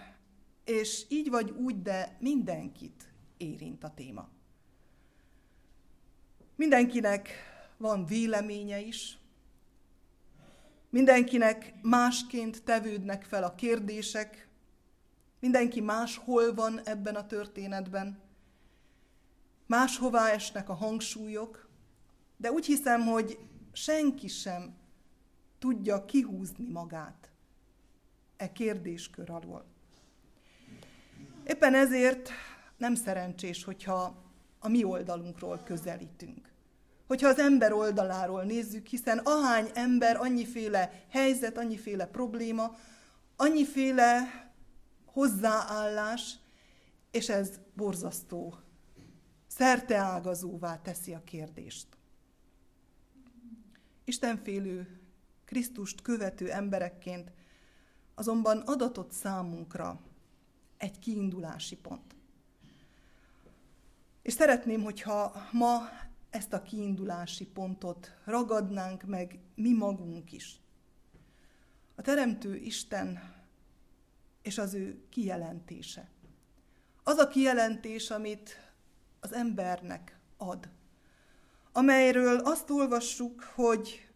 és 0.66 1.06
így 1.10 1.30
vagy 1.30 1.50
úgy, 1.50 1.82
de 1.82 2.18
mindenkit 2.20 3.12
érint 3.38 3.84
a 3.84 3.94
téma. 3.96 4.30
Mindenkinek 6.56 7.30
van 7.78 8.06
véleménye 8.06 8.80
is, 8.80 9.18
mindenkinek 10.90 11.74
másként 11.82 12.64
tevődnek 12.64 13.24
fel 13.24 13.44
a 13.44 13.56
kérdések, 13.56 14.48
Mindenki 15.40 15.82
máshol 15.82 16.54
van 16.54 16.82
ebben 16.84 17.16
a 17.16 17.26
történetben. 17.26 18.20
Máshová 19.66 20.30
esnek 20.30 20.70
a 20.70 20.74
hangsúlyok, 20.74 21.70
de 22.38 22.52
úgy 22.52 22.66
hiszem, 22.66 23.02
hogy 23.02 23.38
senki 23.72 24.28
sem 24.28 24.76
tudja 25.60 26.06
kihúzni 26.06 26.68
magát 26.68 27.32
e 28.38 28.52
kérdéskör 28.52 29.30
alól. 29.30 29.66
Éppen 31.46 31.74
ezért 31.74 32.30
nem 32.78 32.96
szerencsés, 32.96 33.64
hogyha 33.64 34.26
a 34.60 34.68
mi 34.68 34.84
oldalunkról 34.84 35.62
közelítünk. 35.64 36.52
Hogyha 37.08 37.28
az 37.28 37.40
ember 37.40 37.74
oldaláról 37.74 38.44
nézzük, 38.44 38.88
hiszen 38.88 39.18
ahány 39.18 39.70
ember, 39.74 40.16
annyiféle 40.16 41.06
helyzet, 41.10 41.58
annyiféle 41.58 42.06
probléma, 42.06 42.76
annyiféle 43.36 44.22
hozzáállás, 45.06 46.36
és 47.12 47.30
ez 47.30 47.60
borzasztó, 47.74 48.58
szerteágazóvá 49.48 50.82
teszi 50.82 51.14
a 51.14 51.24
kérdést. 51.24 51.88
Istenfélő, 54.04 54.97
Krisztust 55.48 56.02
követő 56.02 56.52
emberekként 56.52 57.32
azonban 58.16 58.58
adatott 58.60 59.12
számunkra 59.12 60.02
egy 60.78 61.00
kiindulási 61.00 61.76
pont. 61.76 62.16
És 64.22 64.34
szeretném, 64.34 64.84
hogyha 64.84 65.48
ma 65.52 65.90
ezt 66.30 66.54
a 66.54 66.62
kiindulási 66.62 67.46
pontot 67.46 68.18
ragadnánk 68.26 69.04
meg 69.04 69.40
mi 69.56 69.74
magunk 69.74 70.32
is. 70.32 70.60
A 71.96 72.02
Teremtő 72.02 72.56
Isten 72.56 73.36
és 74.42 74.58
az 74.58 74.74
ő 74.74 75.04
kijelentése. 75.10 76.10
Az 77.04 77.18
a 77.18 77.28
kijelentés, 77.28 78.10
amit 78.10 78.74
az 79.20 79.34
embernek 79.34 80.20
ad, 80.38 80.70
amelyről 81.72 82.40
azt 82.40 82.70
olvassuk, 82.70 83.44
hogy 83.44 84.07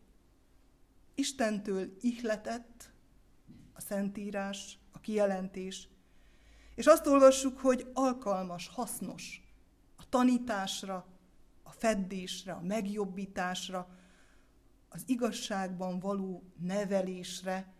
Istentől 1.15 1.97
ihletett 2.01 2.91
a 3.73 3.81
Szentírás, 3.81 4.79
a 4.91 4.99
kijelentés, 4.99 5.87
és 6.75 6.87
azt 6.87 7.07
olvassuk, 7.07 7.59
hogy 7.59 7.89
alkalmas, 7.93 8.67
hasznos 8.67 9.41
a 9.95 10.09
tanításra, 10.09 11.07
a 11.63 11.71
feddésre, 11.71 12.51
a 12.53 12.61
megjobbításra, 12.61 13.89
az 14.89 15.03
igazságban 15.05 15.99
való 15.99 16.43
nevelésre, 16.57 17.73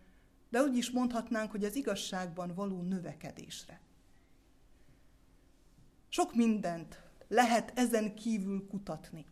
de 0.50 0.62
úgy 0.62 0.76
is 0.76 0.90
mondhatnánk, 0.90 1.50
hogy 1.50 1.64
az 1.64 1.74
igazságban 1.74 2.54
való 2.54 2.82
növekedésre. 2.82 3.80
Sok 6.08 6.34
mindent 6.34 7.02
lehet 7.28 7.78
ezen 7.78 8.14
kívül 8.14 8.66
kutatni. 8.66 9.26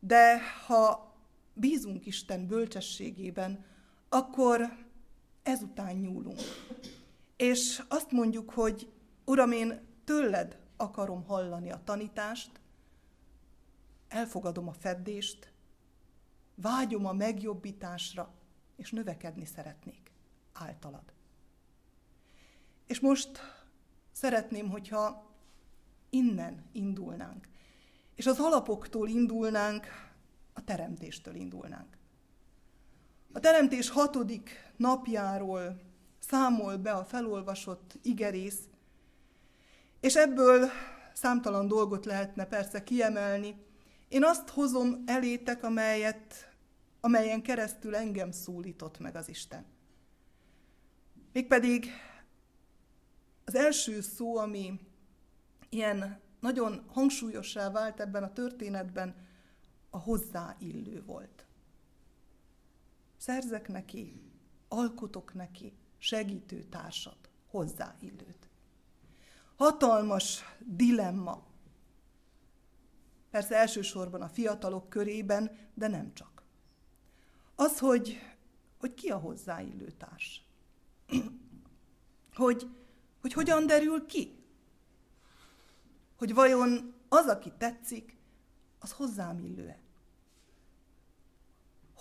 De 0.00 0.40
ha 0.66 1.11
bízunk 1.54 2.06
Isten 2.06 2.46
bölcsességében, 2.46 3.64
akkor 4.08 4.86
ezután 5.42 5.96
nyúlunk. 5.96 6.40
És 7.36 7.82
azt 7.88 8.10
mondjuk, 8.10 8.50
hogy 8.50 8.92
Uram, 9.24 9.52
én 9.52 9.80
tőled 10.04 10.58
akarom 10.76 11.24
hallani 11.24 11.70
a 11.70 11.80
tanítást, 11.84 12.60
elfogadom 14.08 14.68
a 14.68 14.72
feddést, 14.72 15.52
vágyom 16.54 17.06
a 17.06 17.12
megjobbításra, 17.12 18.34
és 18.76 18.90
növekedni 18.90 19.44
szeretnék 19.44 20.12
általad. 20.52 21.12
És 22.86 23.00
most 23.00 23.40
szeretném, 24.12 24.70
hogyha 24.70 25.30
innen 26.10 26.64
indulnánk, 26.72 27.48
és 28.14 28.26
az 28.26 28.38
alapoktól 28.38 29.08
indulnánk, 29.08 29.86
a 30.52 30.64
teremtéstől 30.64 31.34
indulnánk. 31.34 31.96
A 33.32 33.40
teremtés 33.40 33.88
hatodik 33.88 34.72
napjáról 34.76 35.80
számol 36.18 36.76
be 36.76 36.92
a 36.92 37.04
felolvasott 37.04 37.98
igerész, 38.02 38.60
és 40.00 40.16
ebből 40.16 40.68
számtalan 41.12 41.68
dolgot 41.68 42.04
lehetne 42.04 42.44
persze 42.44 42.82
kiemelni. 42.82 43.56
Én 44.08 44.24
azt 44.24 44.48
hozom 44.48 45.02
elétek, 45.06 45.62
amelyet, 45.64 46.54
amelyen 47.00 47.42
keresztül 47.42 47.96
engem 47.96 48.30
szólított 48.30 48.98
meg 48.98 49.16
az 49.16 49.28
Isten. 49.28 49.64
Mégpedig 51.32 51.86
az 53.44 53.54
első 53.54 54.00
szó, 54.00 54.36
ami 54.36 54.80
ilyen 55.68 56.20
nagyon 56.40 56.84
hangsúlyossá 56.86 57.70
vált 57.70 58.00
ebben 58.00 58.22
a 58.22 58.32
történetben, 58.32 59.14
a 59.94 59.98
hozzáillő 59.98 61.02
volt. 61.04 61.46
Szerzek 63.16 63.68
neki, 63.68 64.20
alkotok 64.68 65.34
neki 65.34 65.72
segítő 65.98 66.62
társat, 66.62 67.30
hozzáillőt. 67.46 68.48
Hatalmas 69.56 70.42
dilemma. 70.58 71.46
Persze 73.30 73.56
elsősorban 73.56 74.22
a 74.22 74.28
fiatalok 74.28 74.88
körében, 74.88 75.58
de 75.74 75.88
nem 75.88 76.14
csak. 76.14 76.42
Az, 77.54 77.78
hogy, 77.78 78.18
hogy 78.78 78.94
ki 78.94 79.08
a 79.08 79.18
hozzáillő 79.18 79.90
társ. 79.90 80.44
hogy, 82.34 82.68
hogy 83.20 83.32
hogyan 83.32 83.66
derül 83.66 84.06
ki, 84.06 84.42
hogy 86.16 86.34
vajon 86.34 86.94
az, 87.08 87.26
aki 87.26 87.52
tetszik, 87.58 88.16
az 88.78 88.92
hozzám 88.92 89.38
illő-e? 89.38 89.81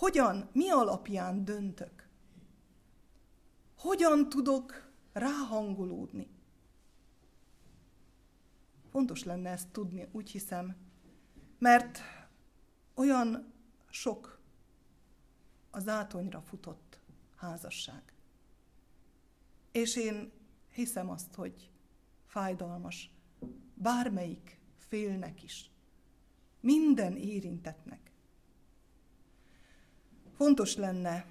Hogyan, 0.01 0.49
mi 0.53 0.69
alapján 0.69 1.45
döntök? 1.45 2.07
Hogyan 3.77 4.29
tudok 4.29 4.91
ráhangolódni? 5.13 6.29
Fontos 8.89 9.23
lenne 9.23 9.49
ezt 9.49 9.67
tudni, 9.67 10.07
úgy 10.11 10.29
hiszem, 10.31 10.75
mert 11.57 11.99
olyan 12.93 13.53
sok 13.89 14.39
az 15.71 15.87
átonyra 15.87 16.41
futott 16.41 16.99
házasság. 17.35 18.13
És 19.71 19.95
én 19.95 20.31
hiszem 20.69 21.09
azt, 21.09 21.33
hogy 21.35 21.69
fájdalmas 22.25 23.11
bármelyik 23.73 24.59
félnek 24.77 25.43
is, 25.43 25.71
minden 26.59 27.15
érintetnek. 27.15 28.10
Fontos 30.41 30.75
lenne, 30.75 31.25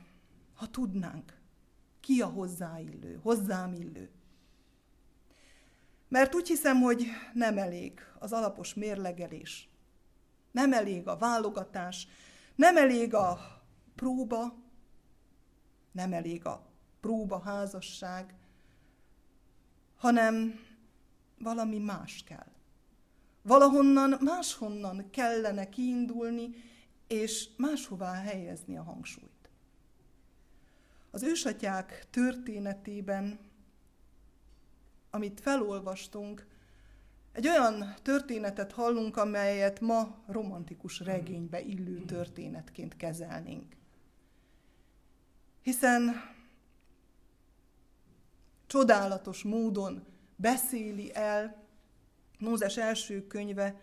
ha 0.55 0.67
tudnánk, 0.67 1.39
ki 2.01 2.21
a 2.21 2.27
hozzáillő, 2.27 3.21
hozzám 3.23 3.73
illő. 3.73 4.11
Mert 6.09 6.35
úgy 6.35 6.49
hiszem, 6.49 6.81
hogy 6.81 7.07
nem 7.35 7.59
elég 7.59 8.01
az 8.19 8.33
alapos 8.33 8.75
mérlegelés, 8.75 9.69
nem 10.51 10.73
elég 10.73 11.09
a 11.09 11.17
válogatás, 11.17 12.09
nem 12.55 12.77
elég 12.77 13.15
a 13.15 13.39
próba, 13.95 14.55
nem 15.93 16.13
elég 16.13 16.47
a 16.47 16.67
próba 17.01 17.41
házasság, 17.41 18.35
hanem 19.97 20.61
valami 21.39 21.79
más 21.79 22.25
kell. 22.25 22.53
Valahonnan, 23.43 24.19
máshonnan 24.21 25.11
kellene 25.11 25.69
kiindulni, 25.69 26.55
és 27.11 27.49
máshová 27.57 28.13
helyezni 28.13 28.77
a 28.77 28.83
hangsúlyt. 28.83 29.51
Az 31.11 31.23
ősatyák 31.23 32.07
történetében, 32.11 33.39
amit 35.11 35.41
felolvastunk, 35.41 36.47
egy 37.33 37.49
olyan 37.49 37.95
történetet 38.03 38.73
hallunk, 38.73 39.17
amelyet 39.17 39.81
ma 39.81 40.23
romantikus 40.27 41.01
regénybe 41.01 41.61
illő 41.61 42.05
történetként 42.05 42.97
kezelnénk. 42.97 43.77
Hiszen 45.63 46.15
csodálatos 48.67 49.43
módon 49.43 50.07
beszéli 50.37 51.15
el 51.15 51.69
Mózes 52.39 52.77
első 52.77 53.27
könyve 53.27 53.81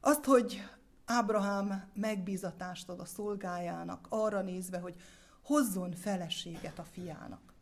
azt, 0.00 0.24
hogy 0.24 0.62
Ábrahám 1.10 1.90
megbízatást 1.94 2.88
ad 2.88 3.00
a 3.00 3.04
szolgájának, 3.04 4.06
arra 4.08 4.42
nézve, 4.42 4.78
hogy 4.78 4.94
hozzon 5.42 5.92
feleséget 5.92 6.78
a 6.78 6.84
fiának. 6.84 7.54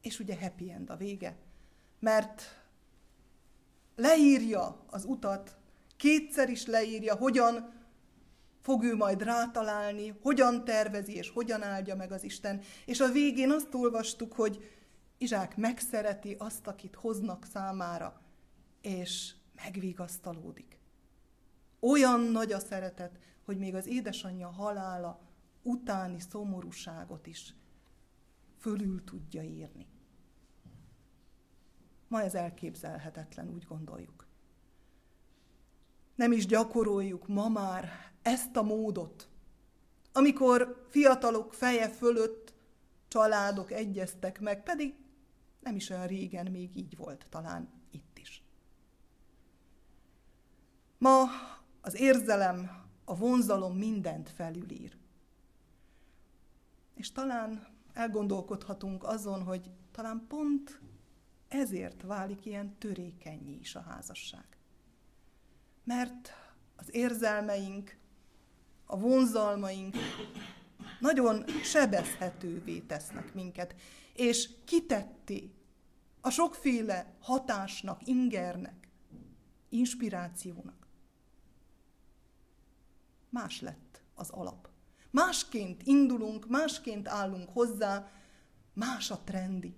És 0.00 0.18
ugye 0.18 0.38
happy 0.40 0.70
end 0.70 0.90
a 0.90 0.96
vége, 0.96 1.36
mert 1.98 2.42
leírja 3.96 4.84
az 4.86 5.04
utat, 5.04 5.56
kétszer 5.96 6.48
is 6.48 6.66
leírja, 6.66 7.16
hogyan 7.16 7.72
fog 8.60 8.82
ő 8.82 8.96
majd 8.96 9.22
rátalálni, 9.22 10.18
hogyan 10.22 10.64
tervezi 10.64 11.14
és 11.14 11.30
hogyan 11.30 11.62
áldja 11.62 11.96
meg 11.96 12.12
az 12.12 12.24
Isten. 12.24 12.60
És 12.84 13.00
a 13.00 13.12
végén 13.12 13.50
azt 13.50 13.74
olvastuk, 13.74 14.32
hogy 14.32 14.70
Izsák 15.18 15.56
megszereti 15.56 16.36
azt, 16.38 16.66
akit 16.66 16.94
hoznak 16.94 17.46
számára, 17.52 18.20
és 18.80 19.34
megvigasztalódik. 19.64 20.81
Olyan 21.84 22.20
nagy 22.20 22.52
a 22.52 22.58
szeretet, 22.58 23.18
hogy 23.44 23.58
még 23.58 23.74
az 23.74 23.86
édesanyja 23.86 24.48
halála 24.48 25.20
utáni 25.62 26.20
szomorúságot 26.20 27.26
is 27.26 27.54
fölül 28.58 29.04
tudja 29.04 29.42
írni. 29.42 29.86
Ma 32.08 32.22
ez 32.22 32.34
elképzelhetetlen, 32.34 33.48
úgy 33.48 33.64
gondoljuk. 33.64 34.26
Nem 36.14 36.32
is 36.32 36.46
gyakoroljuk 36.46 37.28
ma 37.28 37.48
már 37.48 38.12
ezt 38.22 38.56
a 38.56 38.62
módot, 38.62 39.28
amikor 40.12 40.86
fiatalok 40.88 41.54
feje 41.54 41.88
fölött 41.88 42.54
családok 43.08 43.70
egyeztek 43.72 44.40
meg, 44.40 44.62
pedig 44.62 44.94
nem 45.60 45.76
is 45.76 45.90
olyan 45.90 46.06
régen 46.06 46.50
még 46.50 46.76
így 46.76 46.96
volt 46.96 47.26
talán 47.28 47.72
itt 47.90 48.18
is. 48.18 48.42
Ma 50.98 51.24
az 51.82 52.00
érzelem, 52.00 52.80
a 53.04 53.16
vonzalom 53.16 53.76
mindent 53.76 54.28
felülír. 54.28 54.96
És 56.94 57.12
talán 57.12 57.66
elgondolkodhatunk 57.92 59.04
azon, 59.04 59.42
hogy 59.42 59.70
talán 59.90 60.24
pont 60.28 60.80
ezért 61.48 62.02
válik 62.02 62.46
ilyen 62.46 62.78
törékenyé 62.78 63.58
is 63.60 63.74
a 63.74 63.80
házasság. 63.80 64.44
Mert 65.84 66.30
az 66.76 66.94
érzelmeink, 66.94 67.96
a 68.86 68.98
vonzalmaink 68.98 69.96
nagyon 71.00 71.44
sebezhetővé 71.64 72.78
tesznek 72.78 73.34
minket, 73.34 73.74
és 74.14 74.50
kitetté 74.64 75.50
a 76.20 76.30
sokféle 76.30 77.14
hatásnak, 77.20 78.06
ingernek, 78.06 78.88
inspirációnak. 79.68 80.81
Más 83.32 83.60
lett 83.60 84.02
az 84.14 84.30
alap. 84.30 84.68
Másként 85.10 85.82
indulunk, 85.82 86.48
másként 86.48 87.08
állunk 87.08 87.48
hozzá, 87.48 88.10
más 88.72 89.10
a 89.10 89.18
trendi. 89.24 89.74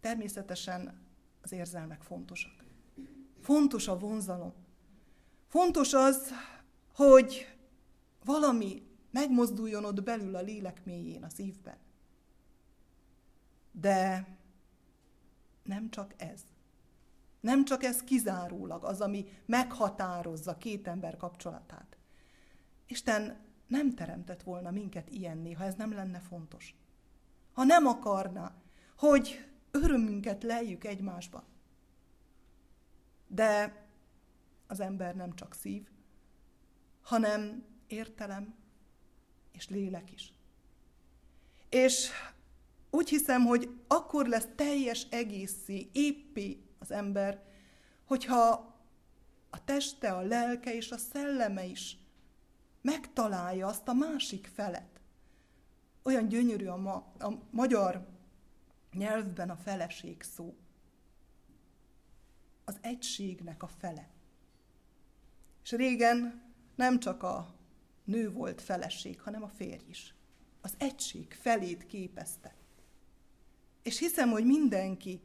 Természetesen 0.00 1.02
az 1.42 1.52
érzelmek 1.52 2.02
fontosak. 2.02 2.64
Fontos 3.40 3.88
a 3.88 3.98
vonzalom. 3.98 4.52
Fontos 5.48 5.92
az, 5.92 6.30
hogy 6.94 7.56
valami 8.24 8.82
megmozduljon 9.10 9.84
ott 9.84 10.02
belül 10.02 10.36
a 10.36 10.40
lélek 10.40 10.84
mélyén, 10.84 11.22
a 11.22 11.28
szívben. 11.28 11.78
De 13.72 14.28
nem 15.62 15.90
csak 15.90 16.14
ez. 16.16 16.40
Nem 17.44 17.64
csak 17.64 17.82
ez 17.82 18.02
kizárólag 18.02 18.84
az, 18.84 19.00
ami 19.00 19.26
meghatározza 19.46 20.56
két 20.56 20.88
ember 20.88 21.16
kapcsolatát. 21.16 21.96
Isten 22.86 23.36
nem 23.66 23.94
teremtett 23.94 24.42
volna 24.42 24.70
minket 24.70 25.10
ilyenné, 25.10 25.52
ha 25.52 25.64
ez 25.64 25.74
nem 25.74 25.92
lenne 25.92 26.18
fontos. 26.18 26.74
Ha 27.52 27.64
nem 27.64 27.86
akarná, 27.86 28.54
hogy 28.98 29.48
örömünket 29.70 30.42
lejjük 30.42 30.84
egymásba. 30.84 31.44
De 33.26 33.82
az 34.66 34.80
ember 34.80 35.14
nem 35.14 35.34
csak 35.34 35.54
szív, 35.54 35.88
hanem 37.02 37.64
értelem 37.86 38.54
és 39.52 39.68
lélek 39.68 40.12
is. 40.12 40.32
És 41.68 42.10
úgy 42.90 43.08
hiszem, 43.08 43.44
hogy 43.44 43.70
akkor 43.86 44.26
lesz 44.26 44.48
teljes 44.56 45.06
egészé, 45.10 45.88
éppé 45.92 46.63
az 46.84 46.90
ember, 46.90 47.42
hogyha 48.04 48.74
a 49.50 49.64
teste, 49.64 50.12
a 50.12 50.20
lelke 50.20 50.74
és 50.74 50.90
a 50.90 50.96
szelleme 50.96 51.64
is 51.64 51.98
megtalálja 52.80 53.66
azt 53.66 53.88
a 53.88 53.92
másik 53.92 54.50
felet. 54.54 55.00
Olyan 56.02 56.28
gyönyörű 56.28 56.66
a, 56.66 56.76
ma, 56.76 56.94
a 57.18 57.28
magyar 57.50 58.06
nyelvben 58.92 59.50
a 59.50 59.56
feleség 59.56 60.22
szó. 60.22 60.54
Az 62.64 62.78
egységnek 62.80 63.62
a 63.62 63.66
fele. 63.66 64.10
És 65.62 65.70
régen 65.70 66.42
nem 66.74 67.00
csak 67.00 67.22
a 67.22 67.54
nő 68.04 68.32
volt 68.32 68.60
feleség, 68.60 69.20
hanem 69.20 69.42
a 69.42 69.48
férj 69.48 69.84
is. 69.88 70.14
Az 70.60 70.74
egység 70.78 71.32
felét 71.32 71.86
képezte. 71.86 72.54
És 73.82 73.98
hiszem, 73.98 74.30
hogy 74.30 74.44
mindenki 74.44 75.20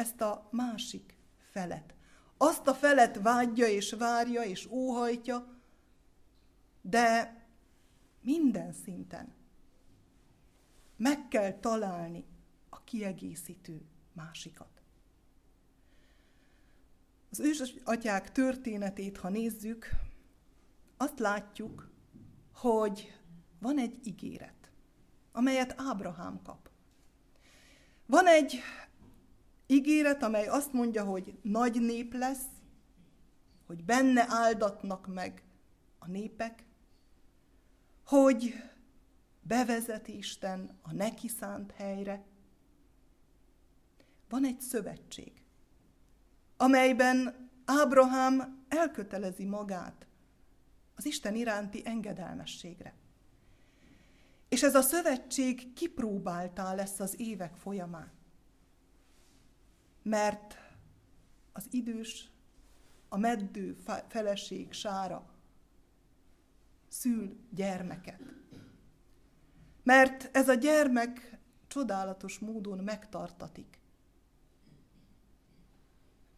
ezt 0.00 0.20
a 0.20 0.48
másik 0.50 1.16
felet, 1.50 1.94
azt 2.36 2.66
a 2.66 2.74
felet 2.74 3.22
vágyja 3.22 3.66
és 3.66 3.92
várja 3.92 4.42
és 4.42 4.66
óhajtja, 4.66 5.58
de 6.80 7.38
minden 8.20 8.72
szinten 8.72 9.34
meg 10.96 11.28
kell 11.28 11.52
találni 11.52 12.24
a 12.68 12.84
kiegészítő 12.84 13.82
másikat. 14.12 14.82
Az 17.30 17.40
ős 17.40 17.74
atyák 17.84 18.32
történetét, 18.32 19.16
ha 19.16 19.28
nézzük, 19.28 19.88
azt 20.96 21.18
látjuk, 21.18 21.90
hogy 22.52 23.20
van 23.58 23.78
egy 23.78 24.06
ígéret, 24.06 24.70
amelyet 25.32 25.74
Ábrahám 25.76 26.42
kap. 26.42 26.70
Van 28.06 28.26
egy 28.26 28.60
ígéret, 29.70 30.22
amely 30.22 30.46
azt 30.46 30.72
mondja, 30.72 31.04
hogy 31.04 31.38
nagy 31.42 31.80
nép 31.80 32.14
lesz, 32.14 32.46
hogy 33.66 33.84
benne 33.84 34.24
áldatnak 34.28 35.06
meg 35.06 35.42
a 35.98 36.06
népek, 36.06 36.64
hogy 38.04 38.54
bevezet 39.42 40.08
Isten 40.08 40.78
a 40.82 40.92
neki 40.92 41.28
szánt 41.28 41.72
helyre. 41.72 42.24
Van 44.28 44.44
egy 44.44 44.60
szövetség, 44.60 45.32
amelyben 46.56 47.48
Ábrahám 47.64 48.64
elkötelezi 48.68 49.44
magát 49.44 50.06
az 50.94 51.06
Isten 51.06 51.34
iránti 51.34 51.82
engedelmességre. 51.84 52.94
És 54.48 54.62
ez 54.62 54.74
a 54.74 54.82
szövetség 54.82 55.72
kipróbáltá 55.72 56.74
lesz 56.74 57.00
az 57.00 57.20
évek 57.20 57.54
folyamán. 57.56 58.19
Mert 60.10 60.56
az 61.52 61.66
idős, 61.70 62.30
a 63.08 63.16
meddő 63.16 63.76
feleség 64.08 64.72
sára 64.72 65.30
szül 66.88 67.36
gyermeket. 67.50 68.20
Mert 69.82 70.36
ez 70.36 70.48
a 70.48 70.54
gyermek 70.54 71.38
csodálatos 71.66 72.38
módon 72.38 72.78
megtartatik. 72.78 73.78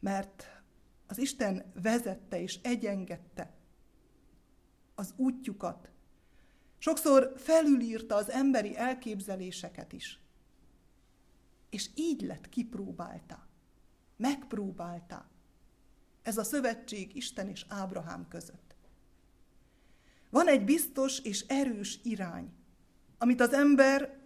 Mert 0.00 0.62
az 1.06 1.18
Isten 1.18 1.72
vezette 1.74 2.40
és 2.40 2.60
egyengedte 2.62 3.54
az 4.94 5.14
útjukat. 5.16 5.90
Sokszor 6.78 7.32
felülírta 7.36 8.14
az 8.14 8.30
emberi 8.30 8.76
elképzeléseket 8.76 9.92
is. 9.92 10.20
És 11.70 11.90
így 11.94 12.20
lett 12.20 12.48
kipróbálta, 12.48 13.50
megpróbálta. 14.16 15.30
Ez 16.22 16.38
a 16.38 16.44
szövetség 16.44 17.16
Isten 17.16 17.48
és 17.48 17.66
Ábrahám 17.68 18.28
között. 18.28 18.74
Van 20.30 20.48
egy 20.48 20.64
biztos 20.64 21.18
és 21.18 21.44
erős 21.48 22.00
irány, 22.02 22.52
amit 23.18 23.40
az 23.40 23.52
ember 23.52 24.18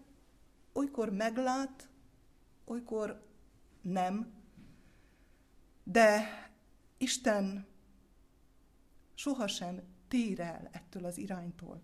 olykor 0.72 1.11
meglát, 1.11 1.88
olykor 2.64 3.27
nem, 3.83 4.33
de 5.85 6.29
Isten 6.96 7.66
sohasem 9.14 9.83
tér 10.09 10.40
el 10.40 10.68
ettől 10.72 11.05
az 11.05 11.18
iránytól. 11.18 11.83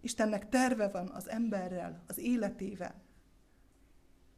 Istennek 0.00 0.48
terve 0.48 0.88
van 0.88 1.08
az 1.08 1.28
emberrel, 1.28 2.02
az 2.06 2.18
életével. 2.18 3.02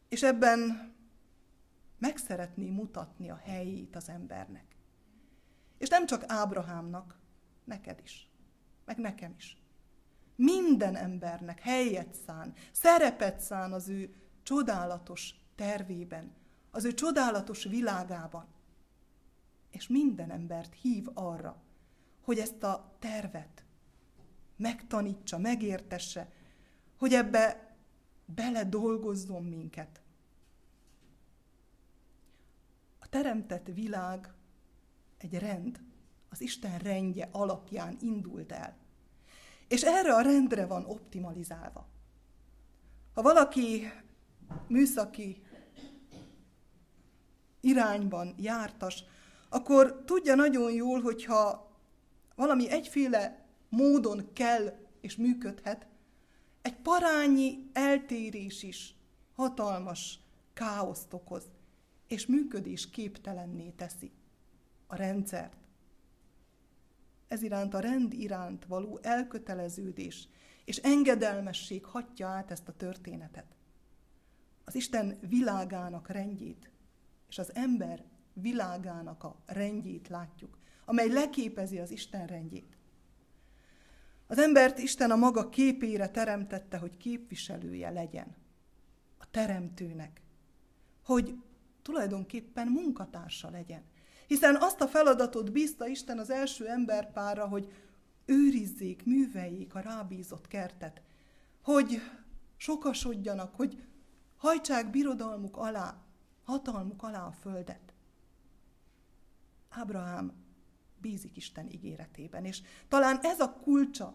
És 0.08 0.22
ebben 0.22 0.92
meg 2.00 2.16
szeretné 2.16 2.70
mutatni 2.70 3.30
a 3.30 3.40
helyét 3.44 3.96
az 3.96 4.08
embernek. 4.08 4.76
És 5.78 5.88
nem 5.88 6.06
csak 6.06 6.24
Ábrahámnak, 6.26 7.18
neked 7.64 8.00
is, 8.02 8.30
meg 8.84 8.98
nekem 8.98 9.34
is. 9.36 9.62
Minden 10.34 10.96
embernek 10.96 11.60
helyet 11.60 12.14
szán, 12.26 12.54
szerepet 12.72 13.40
szán 13.40 13.72
az 13.72 13.88
ő 13.88 14.14
csodálatos 14.42 15.34
tervében, 15.54 16.34
az 16.70 16.84
ő 16.84 16.94
csodálatos 16.94 17.64
világában. 17.64 18.46
És 19.70 19.88
minden 19.88 20.30
embert 20.30 20.74
hív 20.74 21.06
arra, 21.14 21.62
hogy 22.20 22.38
ezt 22.38 22.62
a 22.62 22.96
tervet 22.98 23.64
megtanítsa, 24.56 25.38
megértesse, 25.38 26.32
hogy 26.98 27.14
ebbe 27.14 27.74
bele 28.24 28.64
dolgozzon 28.64 29.44
minket. 29.44 30.00
A 32.98 32.99
teremtett 33.10 33.66
világ 33.66 34.32
egy 35.18 35.38
rend, 35.38 35.80
az 36.28 36.40
Isten 36.40 36.78
rendje 36.78 37.28
alapján 37.32 37.96
indult 38.00 38.52
el. 38.52 38.76
És 39.68 39.82
erre 39.82 40.14
a 40.14 40.20
rendre 40.20 40.66
van 40.66 40.84
optimalizálva. 40.84 41.88
Ha 43.14 43.22
valaki 43.22 43.92
műszaki 44.66 45.42
irányban 47.60 48.34
jártas, 48.38 49.04
akkor 49.48 50.02
tudja 50.04 50.34
nagyon 50.34 50.72
jól, 50.72 51.00
hogyha 51.00 51.70
valami 52.34 52.70
egyféle 52.70 53.46
módon 53.68 54.32
kell 54.32 54.78
és 55.00 55.16
működhet, 55.16 55.86
egy 56.62 56.76
parányi 56.76 57.70
eltérés 57.72 58.62
is 58.62 58.94
hatalmas 59.34 60.18
káoszt 60.52 61.12
okoz, 61.12 61.50
és 62.10 62.26
működés 62.26 62.90
képtelenné 62.90 63.70
teszi 63.70 64.10
a 64.86 64.96
rendszert. 64.96 65.56
Ez 67.28 67.42
iránt 67.42 67.74
a 67.74 67.80
rend 67.80 68.12
iránt 68.12 68.64
való 68.64 68.98
elköteleződés 69.02 70.28
és 70.64 70.76
engedelmesség 70.76 71.84
hatja 71.84 72.28
át 72.28 72.50
ezt 72.50 72.68
a 72.68 72.76
történetet. 72.76 73.56
Az 74.64 74.74
Isten 74.74 75.18
világának 75.20 76.08
rendjét 76.08 76.70
és 77.28 77.38
az 77.38 77.54
ember 77.54 78.04
világának 78.32 79.24
a 79.24 79.42
rendjét 79.46 80.08
látjuk 80.08 80.58
amely 80.90 81.08
leképezi 81.08 81.78
az 81.78 81.90
Isten 81.90 82.26
rendjét. 82.26 82.76
Az 84.26 84.38
embert 84.38 84.78
Isten 84.78 85.10
a 85.10 85.16
maga 85.16 85.48
képére 85.48 86.08
teremtette, 86.08 86.78
hogy 86.78 86.96
képviselője 86.96 87.90
legyen 87.90 88.36
a 89.18 89.30
teremtőnek, 89.30 90.22
hogy 91.04 91.34
tulajdonképpen 91.90 92.68
munkatársa 92.68 93.50
legyen. 93.50 93.82
Hiszen 94.26 94.56
azt 94.60 94.80
a 94.80 94.88
feladatot 94.88 95.52
bízta 95.52 95.86
Isten 95.86 96.18
az 96.18 96.30
első 96.30 96.68
emberpárra, 96.68 97.48
hogy 97.48 97.72
őrizzék, 98.24 99.04
műveljék 99.04 99.74
a 99.74 99.80
rábízott 99.80 100.46
kertet, 100.48 101.02
hogy 101.62 102.00
sokasodjanak, 102.56 103.54
hogy 103.54 103.82
hajtsák 104.36 104.90
birodalmuk 104.90 105.56
alá, 105.56 106.02
hatalmuk 106.44 107.02
alá 107.02 107.26
a 107.26 107.32
földet. 107.32 107.92
Ábrahám 109.68 110.32
bízik 111.00 111.36
Isten 111.36 111.68
ígéretében, 111.70 112.44
és 112.44 112.62
talán 112.88 113.18
ez 113.22 113.40
a 113.40 113.52
kulcsa 113.52 114.14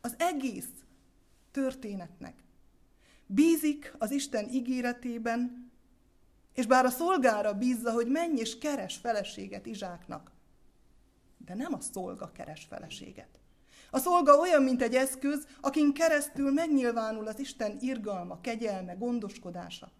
az 0.00 0.14
egész 0.18 0.70
történetnek. 1.50 2.44
Bízik 3.26 3.94
az 3.98 4.10
Isten 4.10 4.48
ígéretében, 4.48 5.72
és 6.54 6.66
bár 6.66 6.84
a 6.84 6.90
szolgára 6.90 7.54
bízza, 7.54 7.92
hogy 7.92 8.08
menj 8.08 8.40
és 8.40 8.58
keres 8.58 8.96
feleséget 8.96 9.66
Izsáknak, 9.66 10.32
de 11.38 11.54
nem 11.54 11.74
a 11.74 11.80
szolga 11.80 12.32
keres 12.32 12.64
feleséget. 12.64 13.38
A 13.90 13.98
szolga 13.98 14.36
olyan, 14.36 14.62
mint 14.62 14.82
egy 14.82 14.94
eszköz, 14.94 15.46
akin 15.60 15.92
keresztül 15.92 16.52
megnyilvánul 16.52 17.26
az 17.26 17.38
Isten 17.38 17.76
irgalma, 17.80 18.40
kegyelme, 18.40 18.94
gondoskodása. 18.94 19.90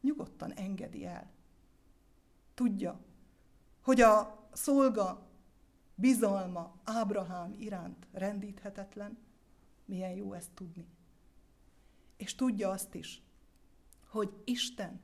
Nyugodtan 0.00 0.52
engedi 0.52 1.06
el. 1.06 1.30
Tudja, 2.54 3.00
hogy 3.82 4.00
a 4.00 4.48
szolga 4.52 5.26
bizalma 5.94 6.74
Ábrahám 6.84 7.54
iránt 7.58 8.06
rendíthetetlen, 8.12 9.18
milyen 9.84 10.12
jó 10.12 10.32
ezt 10.32 10.50
tudni. 10.54 10.86
És 12.16 12.34
tudja 12.34 12.70
azt 12.70 12.94
is, 12.94 13.22
hogy 14.08 14.32
Isten 14.44 15.00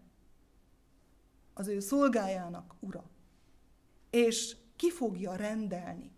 az 1.55 1.67
ő 1.67 1.81
szolgájának 1.81 2.75
ura, 2.81 3.11
és 4.11 4.57
ki 4.77 4.91
fogja 4.91 5.37
rendelni 5.37 6.13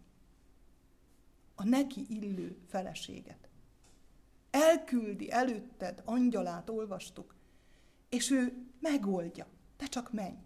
a 1.54 1.64
neki 1.64 2.06
illő 2.08 2.58
feleséget. 2.68 3.48
Elküldi 4.50 5.30
előtted 5.30 6.02
angyalát, 6.04 6.70
olvastuk, 6.70 7.34
és 8.08 8.30
ő 8.30 8.66
megoldja. 8.80 9.46
Te 9.76 9.86
csak 9.86 10.12
menj. 10.12 10.36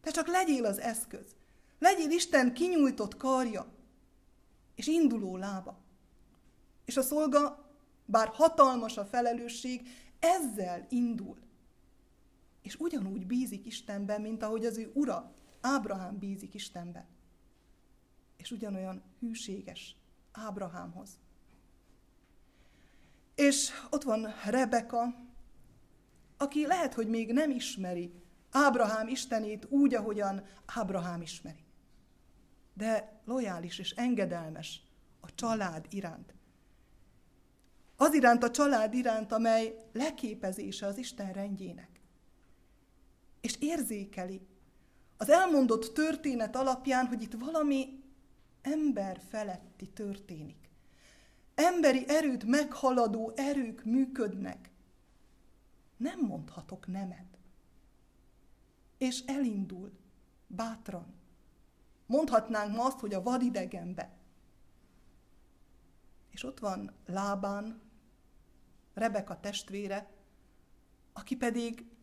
Te 0.00 0.10
csak 0.10 0.26
legyél 0.26 0.64
az 0.64 0.78
eszköz. 0.78 1.36
Legyél 1.78 2.10
Isten 2.10 2.54
kinyújtott 2.54 3.16
karja, 3.16 3.72
és 4.74 4.86
induló 4.86 5.36
lába. 5.36 5.78
És 6.84 6.96
a 6.96 7.02
szolga, 7.02 7.70
bár 8.04 8.28
hatalmas 8.28 8.96
a 8.96 9.04
felelősség, 9.04 9.88
ezzel 10.18 10.86
indul. 10.90 11.38
És 12.66 12.76
ugyanúgy 12.78 13.26
bízik 13.26 13.66
Istenben, 13.66 14.20
mint 14.20 14.42
ahogy 14.42 14.64
az 14.64 14.78
ő 14.78 14.90
ura, 14.94 15.32
Ábrahám 15.60 16.18
bízik 16.18 16.54
Istenben. 16.54 17.06
És 18.36 18.50
ugyanolyan 18.50 19.02
hűséges 19.20 19.96
Ábrahámhoz. 20.32 21.18
És 23.34 23.70
ott 23.90 24.02
van 24.02 24.26
Rebeka, 24.44 25.14
aki 26.36 26.66
lehet, 26.66 26.94
hogy 26.94 27.08
még 27.08 27.32
nem 27.32 27.50
ismeri 27.50 28.12
Ábrahám 28.50 29.08
Istenét 29.08 29.66
úgy, 29.68 29.94
ahogyan 29.94 30.44
Ábrahám 30.66 31.22
ismeri. 31.22 31.64
De 32.74 33.20
lojális 33.24 33.78
és 33.78 33.90
engedelmes 33.90 34.82
a 35.20 35.34
család 35.34 35.86
iránt. 35.90 36.34
Az 37.96 38.14
iránt 38.14 38.42
a 38.42 38.50
család 38.50 38.94
iránt, 38.94 39.32
amely 39.32 39.76
leképezése 39.92 40.86
az 40.86 40.98
Isten 40.98 41.32
rendjének. 41.32 41.95
És 43.46 43.56
érzékeli 43.58 44.46
az 45.16 45.30
elmondott 45.30 45.94
történet 45.94 46.56
alapján, 46.56 47.06
hogy 47.06 47.22
itt 47.22 47.32
valami 47.32 48.02
ember 48.62 49.20
feletti 49.28 49.88
történik. 49.88 50.70
Emberi 51.54 52.08
erőt 52.08 52.44
meghaladó 52.44 53.32
erők 53.36 53.84
működnek. 53.84 54.70
Nem 55.96 56.20
mondhatok 56.20 56.86
nemet. 56.86 57.38
És 58.98 59.22
elindul, 59.26 59.92
bátran. 60.46 61.14
Mondhatnánk 62.06 62.76
ma 62.76 62.84
azt, 62.84 63.00
hogy 63.00 63.14
a 63.14 63.22
vadidegenbe. 63.22 64.16
És 66.30 66.44
ott 66.44 66.58
van 66.58 66.92
Lábán, 67.06 67.80
Rebeka 68.94 69.40
testvére, 69.40 70.10
aki 71.12 71.36
pedig 71.36 71.95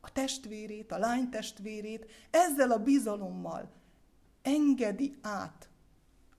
a 0.00 0.12
testvérét, 0.12 0.92
a 0.92 0.98
lány 0.98 1.28
testvérét 1.28 2.10
ezzel 2.30 2.70
a 2.70 2.82
bizalommal 2.82 3.72
engedi 4.42 5.14
át 5.20 5.68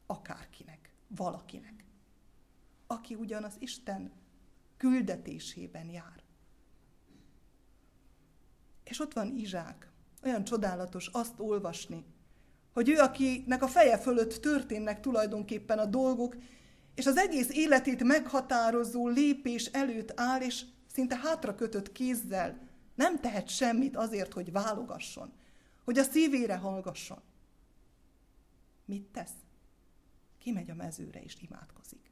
akárkinek, 0.06 0.94
valakinek, 1.08 1.86
aki 2.88 3.16
ugyanaz 3.16 3.54
Isten 3.60 4.12
küldetésében 4.78 5.90
jár. 5.90 6.24
És 8.84 9.00
ott 9.00 9.14
van 9.14 9.38
Izsák. 9.38 9.90
Olyan 10.24 10.44
csodálatos 10.44 11.08
azt 11.08 11.40
olvasni, 11.40 12.06
hogy 12.74 12.90
ő, 12.90 12.98
akinek 12.98 13.64
a 13.64 13.68
feje 13.68 13.98
fölött 13.98 14.34
történnek 14.34 15.00
tulajdonképpen 15.00 15.80
a 15.80 15.86
dolgok, 15.86 16.36
és 16.96 17.06
az 17.06 17.18
egész 17.18 17.50
életét 17.50 18.04
meghatározó 18.04 19.08
lépés 19.08 19.66
előtt 19.66 20.12
áll, 20.16 20.42
és 20.42 20.66
szinte 20.94 21.16
hátra 21.16 21.56
kötött 21.56 21.92
kézzel 21.92 22.70
nem 22.96 23.20
tehet 23.20 23.50
semmit 23.50 23.96
azért, 23.96 24.34
hogy 24.34 24.52
válogasson, 24.52 25.34
hogy 25.84 25.98
a 25.98 26.04
szívére 26.04 26.58
hallgasson. 26.58 27.22
Mit 28.86 29.04
tesz? 29.04 29.34
Kimegy 30.38 30.70
a 30.70 30.76
mezőre 30.76 31.24
és 31.24 31.38
imádkozik. 31.42 32.12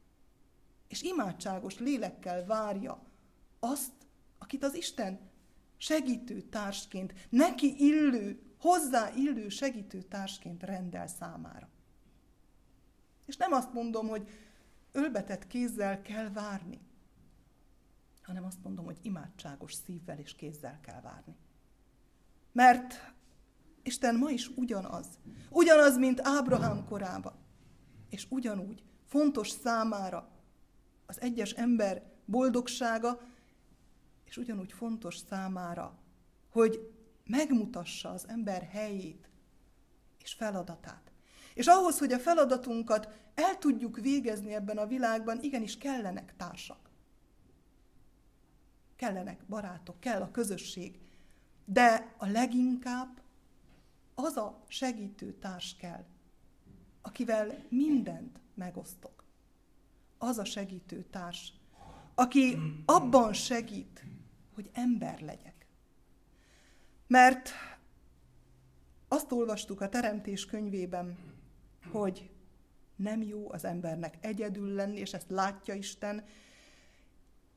És 0.88 1.02
imádságos 1.02 1.80
lélekkel 1.80 2.46
várja 2.46 3.02
azt, 3.60 3.92
akit 4.38 4.64
az 4.64 4.76
Isten 4.76 5.20
segítő 5.78 6.42
társként, 6.42 7.14
neki 7.30 7.76
illő, 7.78 8.42
hozzá 8.60 9.14
illő 9.16 9.50
segítő 9.50 10.02
társként 10.02 10.64
rendel 10.64 11.08
számára. 11.08 11.70
És 13.26 13.38
nem 13.38 13.52
azt 13.52 13.74
mondom, 13.74 14.08
hogy 14.08 14.30
ölbetett 14.92 15.48
kézzel 15.48 16.02
kell 16.02 16.30
várni, 16.30 16.80
hanem 18.30 18.46
azt 18.46 18.64
mondom, 18.64 18.86
hogy 18.86 18.98
imádságos 19.02 19.74
szívvel 19.74 20.20
és 20.20 20.36
kézzel 20.36 20.80
kell 20.80 21.02
várni. 21.02 21.36
Mert 22.52 23.14
Isten 23.84 24.16
ma 24.16 24.30
is 24.30 24.48
ugyanaz. 24.48 25.08
Ugyanaz, 25.50 25.98
mint 25.98 26.20
Ábrahám 26.24 26.86
korában. 26.86 27.34
És 28.10 28.28
ugyanúgy 28.30 28.84
fontos 29.06 29.50
számára 29.50 30.30
az 31.06 31.22
egyes 31.22 31.52
ember 31.52 32.04
boldogsága, 32.26 33.22
és 34.26 34.38
ugyanúgy 34.38 34.72
fontos 34.72 35.18
számára, 35.18 35.98
hogy 36.50 36.94
megmutassa 37.26 38.10
az 38.10 38.28
ember 38.28 38.62
helyét 38.62 39.30
és 40.24 40.34
feladatát. 40.34 41.12
És 41.54 41.68
ahhoz, 41.68 42.00
hogy 42.00 42.12
a 42.12 42.20
feladatunkat 42.20 43.10
el 43.36 43.58
tudjuk 43.58 44.00
végezni 44.00 44.54
ebben 44.54 44.78
a 44.78 44.88
világban, 44.88 45.42
igenis 45.42 45.78
kellenek 45.78 46.36
társak 46.38 46.89
kellenek 49.00 49.46
barátok, 49.46 50.00
kell 50.00 50.22
a 50.22 50.32
közösség. 50.32 51.00
De 51.66 52.14
a 52.18 52.26
leginkább 52.26 53.22
az 54.16 54.38
a 54.38 54.64
segítő 54.68 55.34
társ 55.34 55.76
kell, 55.76 56.06
akivel 57.02 57.66
mindent 57.70 58.40
megosztok. 58.54 59.24
Az 60.18 60.38
a 60.38 60.46
segítő 60.46 61.04
társ, 61.04 61.54
aki 62.16 62.58
abban 62.86 63.34
segít, 63.34 64.04
hogy 64.54 64.70
ember 64.74 65.22
legyek. 65.22 65.66
Mert 67.08 67.52
azt 69.08 69.32
olvastuk 69.32 69.82
a 69.82 69.90
Teremtés 69.90 70.46
könyvében, 70.46 71.18
hogy 71.92 72.30
nem 72.96 73.22
jó 73.22 73.52
az 73.52 73.66
embernek 73.66 74.18
egyedül 74.22 74.74
lenni, 74.74 75.00
és 75.00 75.14
ezt 75.14 75.30
látja 75.30 75.74
Isten, 75.74 76.26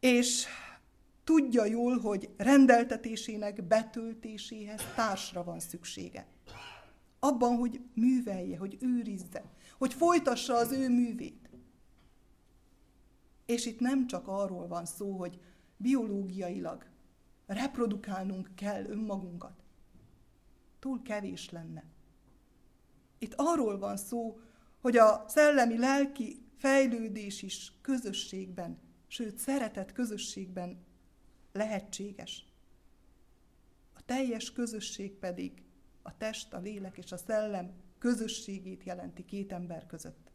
és 0.00 0.46
Tudja 1.24 1.64
jól, 1.64 1.98
hogy 1.98 2.30
rendeltetésének 2.36 3.64
betöltéséhez 3.66 4.82
társra 4.94 5.44
van 5.44 5.60
szüksége. 5.60 6.26
Abban, 7.18 7.56
hogy 7.56 7.80
művelje, 7.94 8.58
hogy 8.58 8.76
őrizze, 8.80 9.44
hogy 9.78 9.94
folytassa 9.94 10.54
az 10.54 10.72
ő 10.72 10.88
művét. 10.88 11.50
És 13.46 13.66
itt 13.66 13.80
nem 13.80 14.06
csak 14.06 14.28
arról 14.28 14.66
van 14.66 14.84
szó, 14.84 15.16
hogy 15.18 15.40
biológiailag 15.76 16.86
reprodukálnunk 17.46 18.50
kell 18.54 18.84
önmagunkat. 18.84 19.62
Túl 20.78 21.02
kevés 21.02 21.50
lenne. 21.50 21.84
Itt 23.18 23.34
arról 23.36 23.78
van 23.78 23.96
szó, 23.96 24.38
hogy 24.80 24.96
a 24.96 25.24
szellemi-lelki 25.28 26.46
fejlődés 26.56 27.42
is 27.42 27.72
közösségben, 27.80 28.78
sőt 29.06 29.38
szeretett 29.38 29.92
közösségben 29.92 30.84
lehetséges. 31.52 32.46
A 33.92 34.04
teljes 34.04 34.52
közösség 34.52 35.12
pedig 35.12 35.62
a 36.02 36.16
test, 36.16 36.52
a 36.52 36.58
lélek 36.58 36.96
és 36.98 37.12
a 37.12 37.16
szellem 37.16 37.72
közösségét 37.98 38.84
jelenti 38.84 39.24
két 39.24 39.52
ember 39.52 39.86
között. 39.86 40.30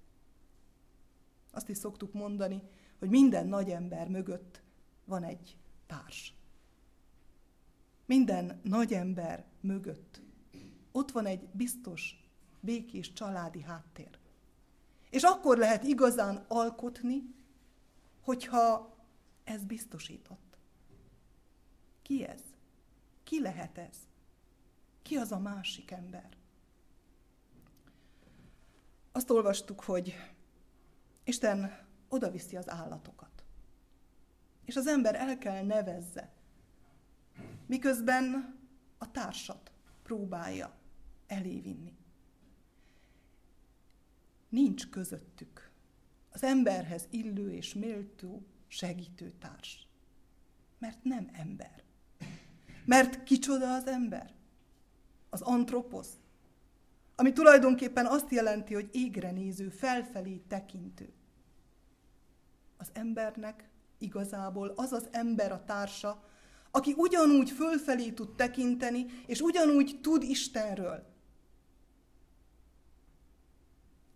Azt 1.51 1.69
is 1.69 1.77
szoktuk 1.77 2.13
mondani, 2.13 2.61
hogy 2.99 3.09
minden 3.09 3.47
nagy 3.47 3.69
ember 3.69 4.07
mögött 4.07 4.61
van 5.05 5.23
egy 5.23 5.57
társ. 5.87 6.33
Minden 8.05 8.59
nagy 8.63 8.93
ember 8.93 9.45
mögött 9.61 10.21
ott 10.97 11.11
van 11.11 11.25
egy 11.25 11.47
biztos, 11.51 12.29
békés 12.59 13.13
családi 13.13 13.61
háttér. 13.61 14.17
És 15.09 15.23
akkor 15.23 15.57
lehet 15.57 15.83
igazán 15.83 16.45
alkotni, 16.47 17.35
hogyha 18.21 18.95
ez 19.43 19.63
biztosított. 19.63 20.46
Ki 22.07 22.25
ez? 22.25 22.41
Ki 23.23 23.41
lehet 23.41 23.77
ez? 23.77 23.97
Ki 25.01 25.15
az 25.15 25.31
a 25.31 25.39
másik 25.39 25.91
ember? 25.91 26.37
Azt 29.11 29.29
olvastuk, 29.29 29.81
hogy 29.81 30.15
Isten 31.23 31.87
odaviszi 32.07 32.55
az 32.55 32.69
állatokat. 32.69 33.43
És 34.65 34.75
az 34.75 34.87
ember 34.87 35.15
el 35.15 35.37
kell 35.37 35.63
nevezze, 35.63 36.33
miközben 37.65 38.57
a 38.97 39.11
társat 39.11 39.71
próbálja 40.03 40.77
elévinni. 41.25 41.97
Nincs 44.49 44.89
közöttük 44.89 45.71
az 46.29 46.43
emberhez 46.43 47.07
illő 47.09 47.51
és 47.51 47.73
méltó 47.73 48.45
segítőtárs. 48.67 49.87
Mert 50.77 51.03
nem 51.03 51.29
ember. 51.33 51.85
Mert 52.87 53.23
kicsoda 53.23 53.73
az 53.73 53.87
ember? 53.87 54.33
Az 55.29 55.41
antroposz. 55.41 56.09
Ami 57.15 57.33
tulajdonképpen 57.33 58.05
azt 58.05 58.31
jelenti, 58.31 58.73
hogy 58.73 58.89
égre 58.91 59.31
néző, 59.31 59.69
felfelé 59.69 60.41
tekintő. 60.47 61.13
Az 62.77 62.89
embernek 62.93 63.69
igazából 63.97 64.73
az 64.75 64.91
az 64.91 65.07
ember 65.11 65.51
a 65.51 65.63
társa, 65.65 66.23
aki 66.71 66.93
ugyanúgy 66.97 67.49
fölfelé 67.49 68.09
tud 68.09 68.35
tekinteni, 68.35 69.05
és 69.25 69.41
ugyanúgy 69.41 69.99
tud 70.01 70.23
Istenről. 70.23 71.05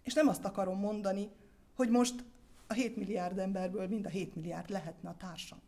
És 0.04 0.14
nem 0.14 0.28
azt 0.28 0.46
akarom 0.46 0.80
mondani, 0.80 1.30
hogy 1.76 1.90
most 1.90 2.24
a 2.68 2.74
7 2.74 2.96
milliárd 2.96 3.38
emberből 3.38 3.88
mind 3.88 4.06
a 4.06 4.10
7 4.10 4.36
milliárd 4.36 4.70
lehetne 4.70 5.10
a 5.10 5.18
társam. 5.18 5.62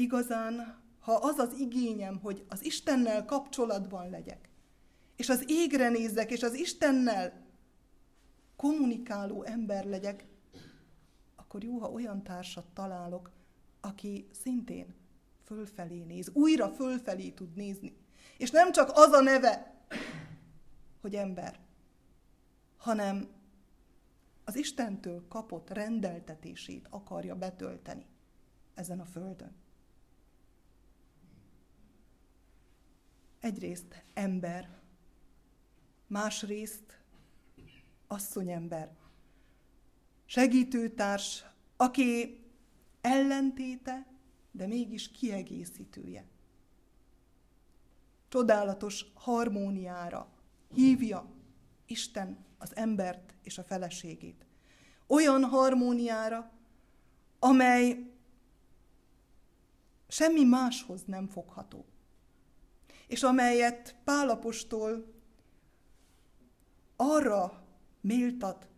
Igazán, 0.00 0.82
ha 1.00 1.12
az 1.12 1.38
az 1.38 1.52
igényem, 1.58 2.18
hogy 2.18 2.44
az 2.48 2.64
Istennel 2.64 3.24
kapcsolatban 3.24 4.10
legyek, 4.10 4.48
és 5.16 5.28
az 5.28 5.44
égre 5.46 5.88
nézzek, 5.88 6.30
és 6.30 6.42
az 6.42 6.54
Istennel 6.54 7.46
kommunikáló 8.56 9.42
ember 9.42 9.84
legyek, 9.84 10.26
akkor 11.36 11.64
jó, 11.64 11.78
ha 11.78 11.90
olyan 11.90 12.22
társat 12.22 12.66
találok, 12.74 13.30
aki 13.80 14.28
szintén 14.42 14.94
fölfelé 15.44 16.02
néz, 16.02 16.30
újra 16.32 16.68
fölfelé 16.68 17.30
tud 17.30 17.56
nézni. 17.56 17.96
És 18.38 18.50
nem 18.50 18.72
csak 18.72 18.90
az 18.94 19.12
a 19.12 19.20
neve, 19.20 19.84
hogy 21.00 21.14
ember, 21.14 21.60
hanem 22.76 23.28
az 24.44 24.56
Istentől 24.56 25.24
kapott 25.28 25.70
rendeltetését 25.70 26.86
akarja 26.90 27.34
betölteni 27.34 28.06
ezen 28.74 29.00
a 29.00 29.04
földön. 29.04 29.59
Egyrészt 33.40 34.04
ember, 34.14 34.78
másrészt 36.06 36.98
asszonyember, 38.06 38.96
segítőtárs, 40.24 41.44
aki 41.76 42.40
ellentéte, 43.00 44.06
de 44.50 44.66
mégis 44.66 45.10
kiegészítője. 45.10 46.24
Csodálatos 48.28 49.04
harmóniára 49.14 50.32
hívja 50.74 51.30
Isten 51.86 52.44
az 52.58 52.76
embert 52.76 53.34
és 53.42 53.58
a 53.58 53.64
feleségét. 53.64 54.46
Olyan 55.06 55.44
harmóniára, 55.44 56.52
amely 57.38 58.12
semmi 60.08 60.44
máshoz 60.44 61.02
nem 61.04 61.26
fogható. 61.26 61.84
És 63.10 63.22
amelyet 63.22 63.96
Pálapostól 64.04 65.12
arra 66.96 67.66
méltat, 68.00 68.68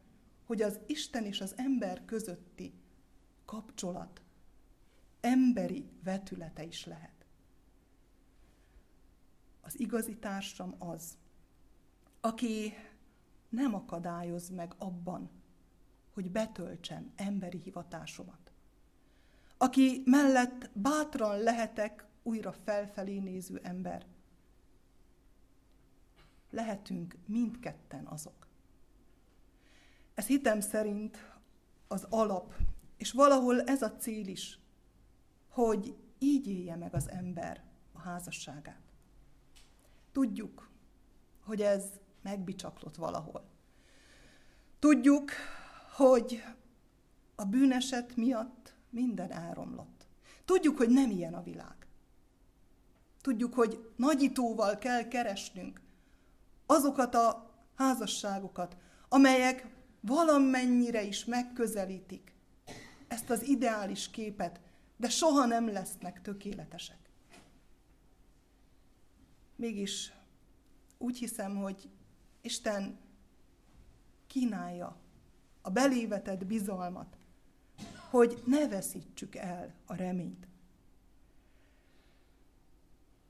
hogy 0.45 0.63
az 0.63 0.81
Isten 0.87 1.25
és 1.25 1.41
az 1.41 1.55
ember 1.57 2.05
közötti 2.05 2.73
kapcsolat 3.45 4.23
emberi 5.21 5.91
vetülete 6.05 6.65
is 6.65 6.87
lehet. 6.87 7.27
Az 9.61 9.81
igazi 9.81 10.17
társam 10.17 10.75
az, 10.79 11.19
aki 12.21 12.73
nem 13.49 13.75
akadályoz 13.75 14.49
meg 14.49 14.75
abban, 14.79 15.31
hogy 16.15 16.31
betöltsem 16.31 17.13
emberi 17.17 17.59
hivatásomat. 17.59 18.53
Aki 19.57 20.03
mellett 20.05 20.71
bátran 20.73 21.39
lehetek 21.39 22.07
újra 22.23 22.53
felfelé 22.53 23.19
néző 23.19 23.61
ember. 23.63 24.07
Lehetünk 26.53 27.17
mindketten 27.27 28.07
azok. 28.07 28.47
Ez 30.15 30.27
hitem 30.27 30.61
szerint 30.61 31.33
az 31.89 32.07
alap, 32.11 32.55
és 32.97 33.13
valahol 33.13 33.63
ez 33.63 33.83
a 33.83 33.97
cél 33.97 34.27
is, 34.27 34.59
hogy 35.49 35.97
így 36.19 36.47
élje 36.47 36.77
meg 36.77 36.95
az 36.95 37.11
ember 37.11 37.65
a 37.93 37.99
házasságát. 37.99 38.83
Tudjuk, 40.13 40.71
hogy 41.45 41.61
ez 41.61 41.85
megbicsaklott 42.23 42.97
valahol. 42.97 43.51
Tudjuk, 44.79 45.31
hogy 45.97 46.43
a 47.35 47.45
bűneset 47.45 48.17
miatt 48.17 48.75
minden 48.91 49.31
elromlott. 49.31 50.07
Tudjuk, 50.45 50.77
hogy 50.77 50.89
nem 50.89 51.11
ilyen 51.11 51.35
a 51.35 51.43
világ. 51.43 51.87
Tudjuk, 53.21 53.55
hogy 53.55 53.93
nagyítóval 53.97 54.79
kell 54.79 55.09
keresnünk 55.09 55.82
azokat 56.67 57.15
a 57.15 57.51
házasságokat, 57.75 58.77
amelyek 59.09 59.67
valamennyire 60.01 61.03
is 61.03 61.25
megközelítik 61.25 62.35
ezt 63.09 63.31
az 63.31 63.43
ideális 63.43 64.11
képet, 64.11 64.61
de 64.97 65.09
soha 65.09 65.45
nem 65.45 65.69
lesznek 65.69 66.23
tökéletesek. 66.23 67.11
Mégis 69.57 70.13
úgy 70.99 71.19
hiszem, 71.19 71.57
hogy 71.57 71.91
Isten 72.41 72.99
kínálja 74.27 74.97
a 75.61 75.71
belévetett 75.71 76.47
bizalmat, 76.47 77.17
hogy 78.11 78.43
ne 78.47 78.69
veszítsük 78.69 79.35
el 79.35 79.75
a 79.87 79.95
reményt. 79.95 80.47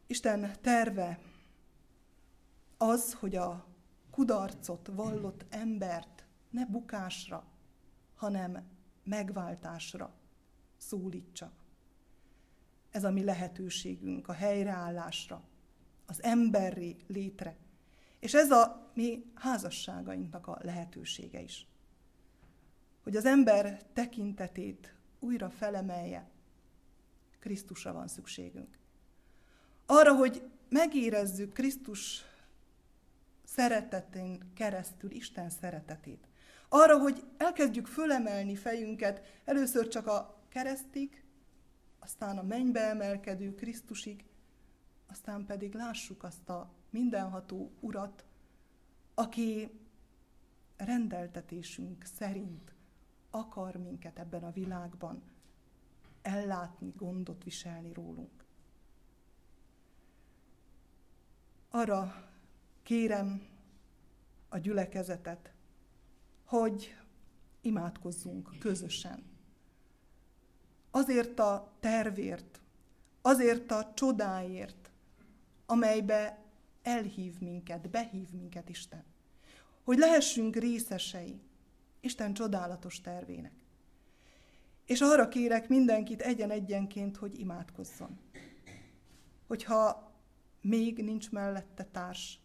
Isten 0.06 0.52
terve 0.60 1.18
az, 2.82 3.12
hogy 3.12 3.36
a 3.36 3.66
kudarcot 4.10 4.90
vallott 4.94 5.44
embert 5.48 6.24
ne 6.50 6.66
bukásra, 6.66 7.44
hanem 8.14 8.68
megváltásra 9.04 10.12
szólítsa. 10.76 11.52
Ez 12.90 13.04
a 13.04 13.10
mi 13.10 13.24
lehetőségünk 13.24 14.28
a 14.28 14.32
helyreállásra, 14.32 15.42
az 16.06 16.22
emberi 16.22 16.96
létre. 17.06 17.56
És 18.18 18.34
ez 18.34 18.50
a 18.50 18.90
mi 18.94 19.24
házasságainknak 19.34 20.46
a 20.46 20.58
lehetősége 20.62 21.40
is. 21.40 21.66
Hogy 23.02 23.16
az 23.16 23.24
ember 23.24 23.82
tekintetét 23.92 24.94
újra 25.20 25.50
felemelje, 25.50 26.30
Krisztusra 27.38 27.92
van 27.92 28.08
szükségünk. 28.08 28.78
Arra, 29.86 30.14
hogy 30.14 30.50
megérezzük 30.68 31.52
Krisztus 31.52 32.24
szeretetén 33.44 34.52
keresztül 34.54 35.10
Isten 35.10 35.50
szeretetét. 35.50 36.28
Arra, 36.68 36.98
hogy 36.98 37.24
elkezdjük 37.36 37.86
fölemelni 37.86 38.56
fejünket 38.56 39.40
először 39.44 39.88
csak 39.88 40.06
a 40.06 40.40
keresztig, 40.48 41.24
aztán 41.98 42.38
a 42.38 42.42
mennybe 42.42 42.80
emelkedő 42.80 43.54
Krisztusig, 43.54 44.24
aztán 45.06 45.46
pedig 45.46 45.74
lássuk 45.74 46.22
azt 46.22 46.48
a 46.48 46.72
mindenható 46.90 47.72
Urat, 47.80 48.24
aki 49.14 49.80
rendeltetésünk 50.76 52.04
szerint 52.04 52.74
akar 53.30 53.76
minket 53.76 54.18
ebben 54.18 54.44
a 54.44 54.50
világban 54.50 55.22
ellátni, 56.22 56.92
gondot 56.96 57.44
viselni 57.44 57.92
rólunk. 57.92 58.44
Arra 61.70 62.31
kérem 62.82 63.46
a 64.48 64.58
gyülekezetet, 64.58 65.52
hogy 66.44 66.96
imádkozzunk 67.60 68.58
közösen. 68.58 69.24
Azért 70.90 71.38
a 71.38 71.72
tervért, 71.80 72.60
azért 73.22 73.70
a 73.70 73.92
csodáért, 73.94 74.90
amelybe 75.66 76.38
elhív 76.82 77.40
minket, 77.40 77.90
behív 77.90 78.28
minket 78.30 78.68
Isten. 78.68 79.04
Hogy 79.82 79.98
lehessünk 79.98 80.56
részesei 80.56 81.40
Isten 82.00 82.34
csodálatos 82.34 83.00
tervének. 83.00 83.64
És 84.84 85.00
arra 85.00 85.28
kérek 85.28 85.68
mindenkit 85.68 86.20
egyen-egyenként, 86.20 87.16
hogy 87.16 87.38
imádkozzon. 87.38 88.18
Hogyha 89.46 90.12
még 90.60 91.04
nincs 91.04 91.30
mellette 91.30 91.84
társ, 91.84 92.40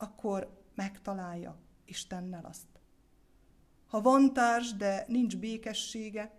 akkor 0.00 0.62
megtalálja 0.74 1.56
Istennel 1.84 2.44
azt. 2.44 2.66
Ha 3.86 4.00
van 4.00 4.32
társ, 4.32 4.72
de 4.72 5.04
nincs 5.08 5.36
békessége, 5.36 6.38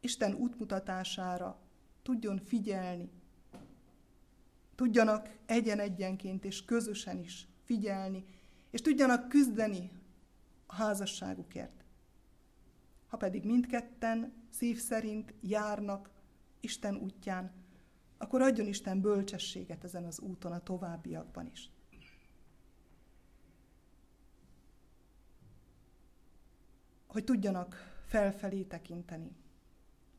Isten 0.00 0.34
útmutatására 0.34 1.58
tudjon 2.02 2.38
figyelni, 2.38 3.10
tudjanak 4.74 5.28
egyen-egyenként 5.46 6.44
és 6.44 6.64
közösen 6.64 7.18
is 7.18 7.48
figyelni, 7.64 8.24
és 8.70 8.80
tudjanak 8.80 9.28
küzdeni 9.28 9.90
a 10.66 10.74
házasságukért. 10.74 11.84
Ha 13.06 13.16
pedig 13.16 13.44
mindketten 13.44 14.32
szív 14.50 14.78
szerint 14.78 15.34
járnak 15.40 16.10
Isten 16.60 16.96
útján, 16.96 17.52
akkor 18.18 18.42
adjon 18.42 18.66
Isten 18.66 19.00
bölcsességet 19.00 19.84
ezen 19.84 20.04
az 20.04 20.20
úton 20.20 20.52
a 20.52 20.62
továbbiakban 20.62 21.46
is. 21.52 21.70
Hogy 27.14 27.24
tudjanak 27.24 28.00
felfelé 28.06 28.62
tekinteni, 28.62 29.36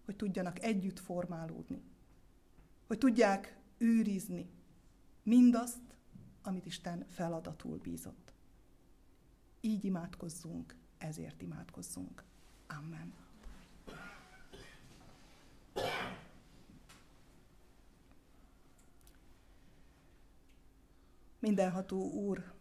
hogy 0.06 0.16
tudjanak 0.16 0.64
együtt 0.64 1.00
formálódni, 1.00 1.84
hogy 2.88 2.98
tudják 2.98 3.60
őrizni 3.78 4.50
mindazt, 5.24 5.98
amit 6.42 6.66
Isten 6.66 7.06
feladatul 7.10 7.78
bízott. 7.78 8.32
Így 9.62 9.86
imádkozzunk, 9.86 10.76
ezért 10.98 11.42
imádkozzunk. 11.42 12.24
Amen. 12.68 13.14
Mindenható 21.40 22.12
Úr, 22.12 22.54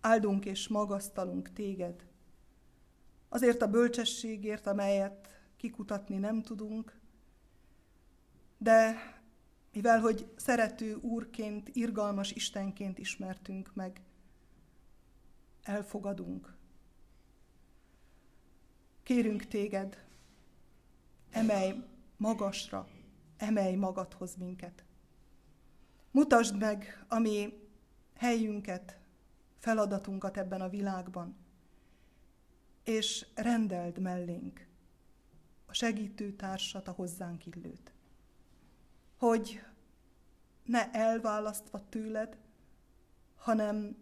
áldunk 0.00 0.44
és 0.44 0.68
magasztalunk 0.68 1.52
téged, 1.52 2.09
azért 3.32 3.62
a 3.62 3.70
bölcsességért, 3.70 4.66
amelyet 4.66 5.40
kikutatni 5.56 6.16
nem 6.16 6.42
tudunk, 6.42 6.98
de 8.58 8.96
mivel 9.72 10.00
hogy 10.00 10.32
szerető 10.36 10.94
úrként, 10.94 11.68
irgalmas 11.72 12.32
Istenként 12.32 12.98
ismertünk 12.98 13.74
meg, 13.74 14.02
elfogadunk. 15.62 16.56
Kérünk 19.02 19.46
téged, 19.46 20.04
emelj 21.30 21.84
magasra, 22.16 22.88
emelj 23.36 23.74
magadhoz 23.74 24.34
minket. 24.36 24.84
Mutasd 26.10 26.58
meg, 26.58 27.04
ami 27.08 27.68
helyünket, 28.16 28.98
feladatunkat 29.58 30.36
ebben 30.36 30.60
a 30.60 30.68
világban, 30.68 31.36
és 32.84 33.26
rendeld 33.34 33.98
mellénk 33.98 34.66
a 35.66 35.72
segítő 35.72 36.32
társat, 36.32 36.88
a 36.88 36.92
hozzánk 36.92 37.46
illőt. 37.46 37.92
Hogy 39.16 39.62
ne 40.64 40.90
elválasztva 40.90 41.88
tőled, 41.88 42.38
hanem 43.36 43.96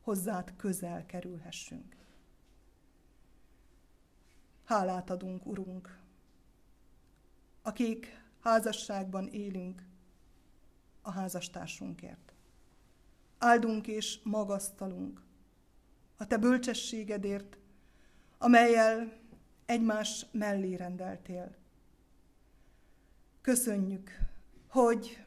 hozzád 0.00 0.56
közel 0.56 1.06
kerülhessünk. 1.06 1.96
Hálát 4.64 5.10
adunk, 5.10 5.46
Urunk, 5.46 5.98
akik 7.62 8.24
házasságban 8.40 9.28
élünk 9.28 9.82
a 11.02 11.10
házastársunkért. 11.10 12.32
Áldunk 13.38 13.86
és 13.86 14.20
magasztalunk 14.22 15.22
a 16.16 16.26
Te 16.26 16.38
bölcsességedért, 16.38 17.58
amelyel 18.42 19.12
egymás 19.66 20.26
mellé 20.32 20.74
rendeltél. 20.74 21.56
Köszönjük, 23.40 24.10
hogy 24.66 25.24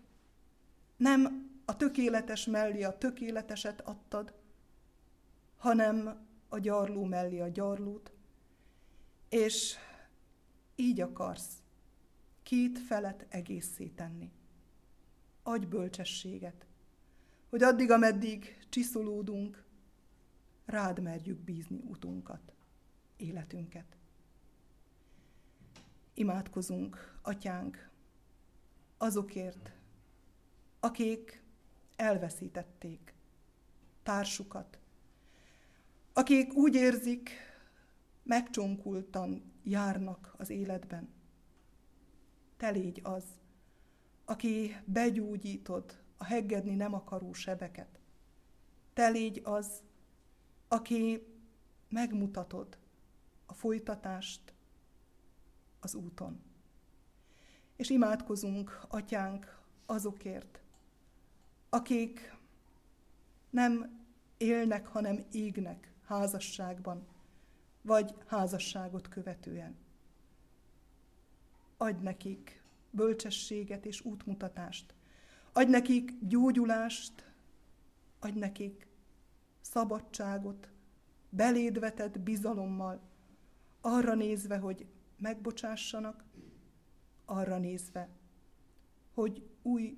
nem 0.97 1.49
a 1.65 1.77
tökéletes 1.77 2.45
mellé 2.45 2.83
a 2.83 2.97
tökéleteset 2.97 3.81
adtad, 3.81 4.33
hanem 5.57 6.25
a 6.49 6.59
gyarló 6.59 7.03
mellé 7.03 7.39
a 7.39 7.47
gyarlót, 7.47 8.11
és 9.29 9.75
így 10.75 11.01
akarsz 11.01 11.61
két 12.43 12.79
felet 12.79 13.25
egészé 13.29 13.87
tenni. 13.87 14.31
Adj 15.43 15.65
bölcsességet, 15.65 16.65
hogy 17.49 17.63
addig, 17.63 17.91
ameddig 17.91 18.65
csiszolódunk, 18.69 19.63
rád 20.65 20.99
merjük 20.99 21.39
bízni 21.39 21.81
utunkat, 21.87 22.53
életünket. 23.17 23.97
Imádkozunk, 26.13 27.17
atyánk, 27.21 27.89
azokért, 28.97 29.71
akik 30.79 31.43
elveszítették 31.95 33.13
társukat, 34.03 34.79
akik 36.13 36.53
úgy 36.53 36.75
érzik, 36.75 37.29
megcsonkultan 38.23 39.51
járnak 39.63 40.33
az 40.37 40.49
életben. 40.49 41.09
Te 42.57 42.69
légy 42.69 42.99
az, 43.03 43.23
aki 44.25 44.75
begyógyítod 44.85 46.01
a 46.17 46.23
heggedni 46.23 46.75
nem 46.75 46.93
akaró 46.93 47.33
sebeket. 47.33 47.99
Te 48.93 49.07
légy 49.09 49.41
az, 49.43 49.83
aki 50.67 51.27
megmutatod 51.89 52.77
a 53.45 53.53
folytatást 53.53 54.53
az 55.79 55.95
úton. 55.95 56.43
És 57.75 57.89
imádkozunk, 57.89 58.79
atyánk, 58.87 59.59
azokért, 59.85 60.61
akik 61.69 62.35
nem 63.49 64.01
élnek, 64.37 64.87
hanem 64.87 65.25
égnek 65.31 65.93
házasságban, 66.05 67.07
vagy 67.81 68.15
házasságot 68.25 69.07
követően. 69.07 69.75
Adj 71.77 72.03
nekik 72.03 72.63
bölcsességet 72.89 73.85
és 73.85 74.01
útmutatást. 74.01 74.93
Adj 75.53 75.69
nekik 75.69 76.11
gyógyulást, 76.19 77.31
adj 78.19 78.39
nekik 78.39 78.87
szabadságot, 79.61 80.69
beléd 81.29 81.79
bizalommal, 82.19 83.01
arra 83.85 84.13
nézve, 84.15 84.57
hogy 84.57 84.85
megbocsássanak, 85.17 86.23
arra 87.25 87.57
nézve, 87.57 88.09
hogy 89.13 89.49
új 89.61 89.97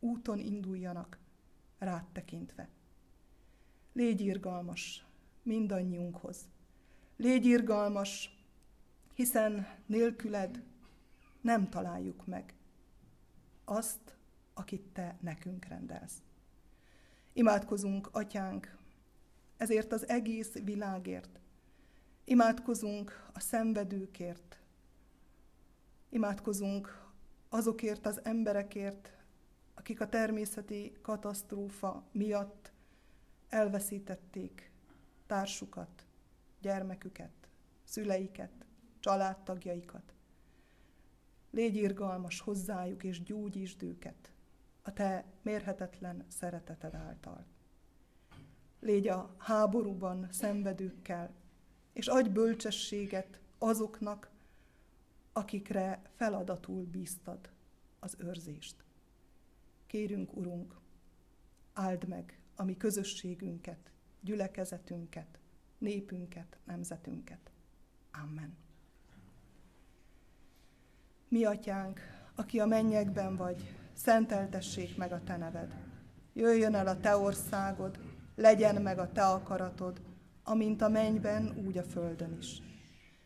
úton 0.00 0.38
induljanak, 0.38 1.18
rád 1.78 2.04
tekintve. 2.12 2.68
Légy 3.92 4.20
irgalmas 4.20 5.06
mindannyiunkhoz. 5.42 6.48
Légy 7.16 7.44
irgalmas, 7.44 8.44
hiszen 9.14 9.66
nélküled 9.86 10.62
nem 11.40 11.68
találjuk 11.68 12.26
meg 12.26 12.54
azt, 13.64 14.16
akit 14.54 14.86
te 14.92 15.18
nekünk 15.20 15.64
rendelsz. 15.64 16.22
Imádkozunk, 17.32 18.08
atyánk, 18.12 18.76
ezért 19.56 19.92
az 19.92 20.08
egész 20.08 20.52
világért. 20.52 21.40
Imádkozunk 22.28 23.30
a 23.32 23.40
szenvedőkért. 23.40 24.58
Imádkozunk 26.08 27.08
azokért 27.48 28.06
az 28.06 28.20
emberekért, 28.24 29.12
akik 29.74 30.00
a 30.00 30.08
természeti 30.08 30.92
katasztrófa 31.02 32.04
miatt 32.12 32.72
elveszítették 33.48 34.70
társukat, 35.26 36.06
gyermeküket, 36.60 37.48
szüleiket, 37.84 38.52
családtagjaikat. 39.00 40.14
Légy 41.50 41.76
irgalmas 41.76 42.40
hozzájuk, 42.40 43.04
és 43.04 43.22
gyógyítsd 43.22 43.82
őket 43.82 44.32
a 44.82 44.92
te 44.92 45.24
mérhetetlen 45.42 46.24
szereteted 46.28 46.94
által. 46.94 47.44
Légy 48.80 49.08
a 49.08 49.34
háborúban 49.38 50.28
szenvedőkkel, 50.30 51.37
és 51.98 52.06
adj 52.06 52.28
bölcsességet 52.28 53.40
azoknak, 53.58 54.30
akikre 55.32 56.02
feladatul 56.16 56.84
bíztad 56.84 57.50
az 57.98 58.16
őrzést. 58.18 58.76
Kérünk, 59.86 60.36
Urunk, 60.36 60.74
áld 61.72 62.08
meg 62.08 62.40
a 62.54 62.64
mi 62.64 62.76
közösségünket, 62.76 63.90
gyülekezetünket, 64.20 65.38
népünket, 65.78 66.58
nemzetünket. 66.64 67.50
Amen. 68.22 68.56
Mi 71.28 71.44
atyánk, 71.44 72.00
aki 72.34 72.60
a 72.60 72.66
mennyekben 72.66 73.36
vagy, 73.36 73.74
szenteltessék 73.92 74.96
meg 74.96 75.12
a 75.12 75.22
te 75.24 75.36
neved. 75.36 75.74
Jöjjön 76.32 76.74
el 76.74 76.86
a 76.86 77.00
te 77.00 77.16
országod, 77.16 77.98
legyen 78.34 78.82
meg 78.82 78.98
a 78.98 79.12
te 79.12 79.26
akaratod, 79.26 80.07
amint 80.48 80.82
a 80.82 80.88
mennyben, 80.88 81.64
úgy 81.66 81.78
a 81.78 81.82
földön 81.82 82.36
is. 82.40 82.62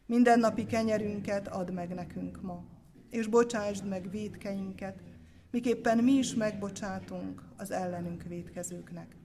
Minden 0.06 0.38
napi 0.38 0.66
kenyerünket 0.66 1.48
add 1.48 1.72
meg 1.72 1.94
nekünk 1.94 2.40
ma, 2.40 2.64
és 3.10 3.26
bocsásd 3.26 3.88
meg 3.88 4.10
védkeinket, 4.10 5.02
miképpen 5.50 5.98
mi 5.98 6.12
is 6.12 6.34
megbocsátunk 6.34 7.42
az 7.56 7.70
ellenünk 7.70 8.22
védkezőknek. 8.22 9.16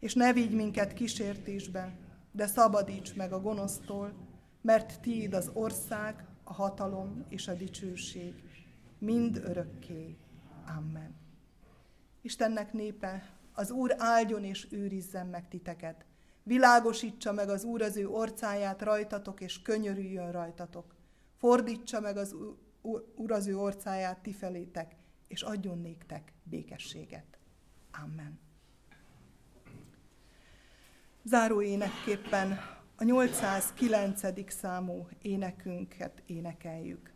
És 0.00 0.14
ne 0.14 0.32
vigy 0.32 0.50
minket 0.50 0.92
kísértésbe, 0.92 1.96
de 2.32 2.46
szabadíts 2.46 3.14
meg 3.14 3.32
a 3.32 3.40
gonosztól, 3.40 4.12
mert 4.60 5.00
tiéd 5.00 5.34
az 5.34 5.50
ország, 5.52 6.26
a 6.44 6.52
hatalom 6.52 7.24
és 7.28 7.48
a 7.48 7.54
dicsőség, 7.54 8.34
mind 8.98 9.36
örökké. 9.36 10.16
Amen. 10.76 11.14
Istennek 12.22 12.72
népe, 12.72 13.34
az 13.52 13.70
Úr 13.70 13.94
áldjon 13.98 14.44
és 14.44 14.66
őrizzen 14.70 15.26
meg 15.26 15.48
titeket. 15.48 16.04
Világosítsa 16.42 17.32
meg 17.32 17.48
az 17.48 17.64
Úr 17.64 17.82
az 17.82 17.96
ő 17.96 18.08
orcáját 18.08 18.82
rajtatok, 18.82 19.40
és 19.40 19.62
könyörüljön 19.62 20.32
rajtatok. 20.32 20.94
Fordítsa 21.36 22.00
meg 22.00 22.16
az 22.16 22.34
Úr 23.14 23.32
az 23.32 23.46
ő 23.46 23.58
orcáját 23.58 24.18
ti 24.18 24.32
felétek, 24.32 24.96
és 25.28 25.42
adjon 25.42 25.78
néktek 25.78 26.32
békességet. 26.42 27.38
Amen. 28.04 28.38
Záró 31.22 31.62
énekképpen 31.62 32.58
a 32.96 33.04
809. 33.04 34.52
számú 34.52 35.08
énekünket 35.22 36.22
énekeljük. 36.26 37.12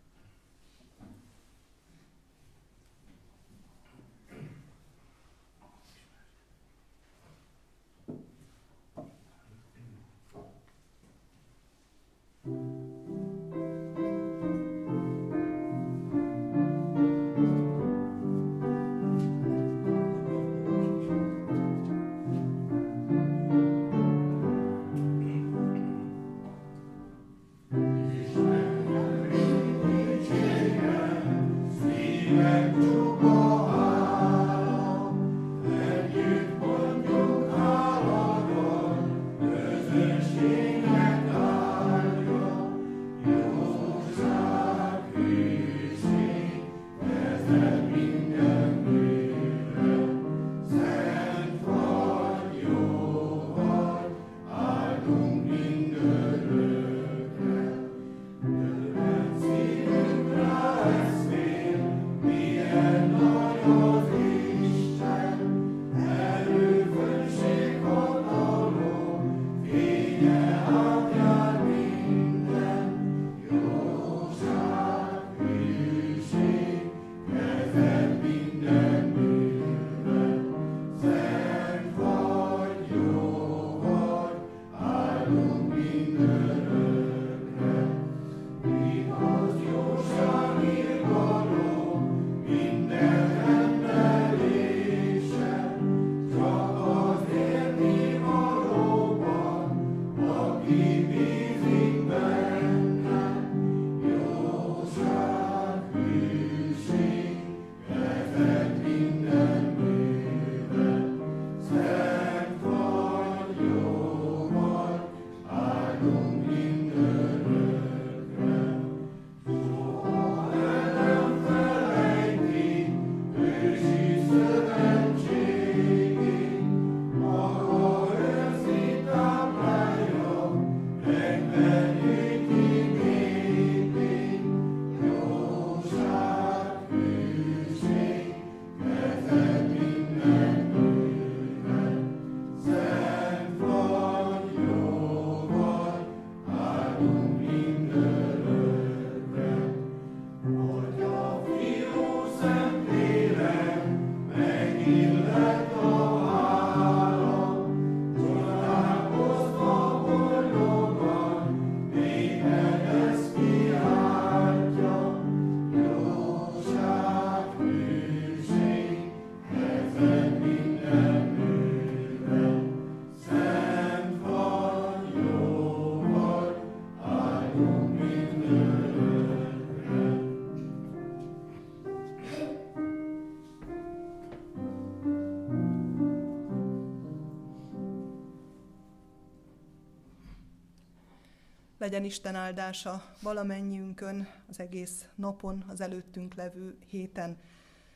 Legyen 191.85 192.05
Isten 192.05 192.35
áldása 192.35 193.15
valamennyiünkön, 193.23 194.29
az 194.49 194.61
egész 194.61 195.09
napon, 195.15 195.65
az 195.69 195.81
előttünk 195.81 196.35
levő 196.35 196.79
héten. 196.87 197.39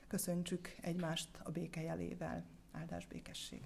Köszöntsük 0.08 0.76
egymást 0.80 1.28
a 1.42 1.50
béke 1.50 1.82
jelével. 1.82 2.44
Áldás 2.72 3.06
békesség. 3.06 3.60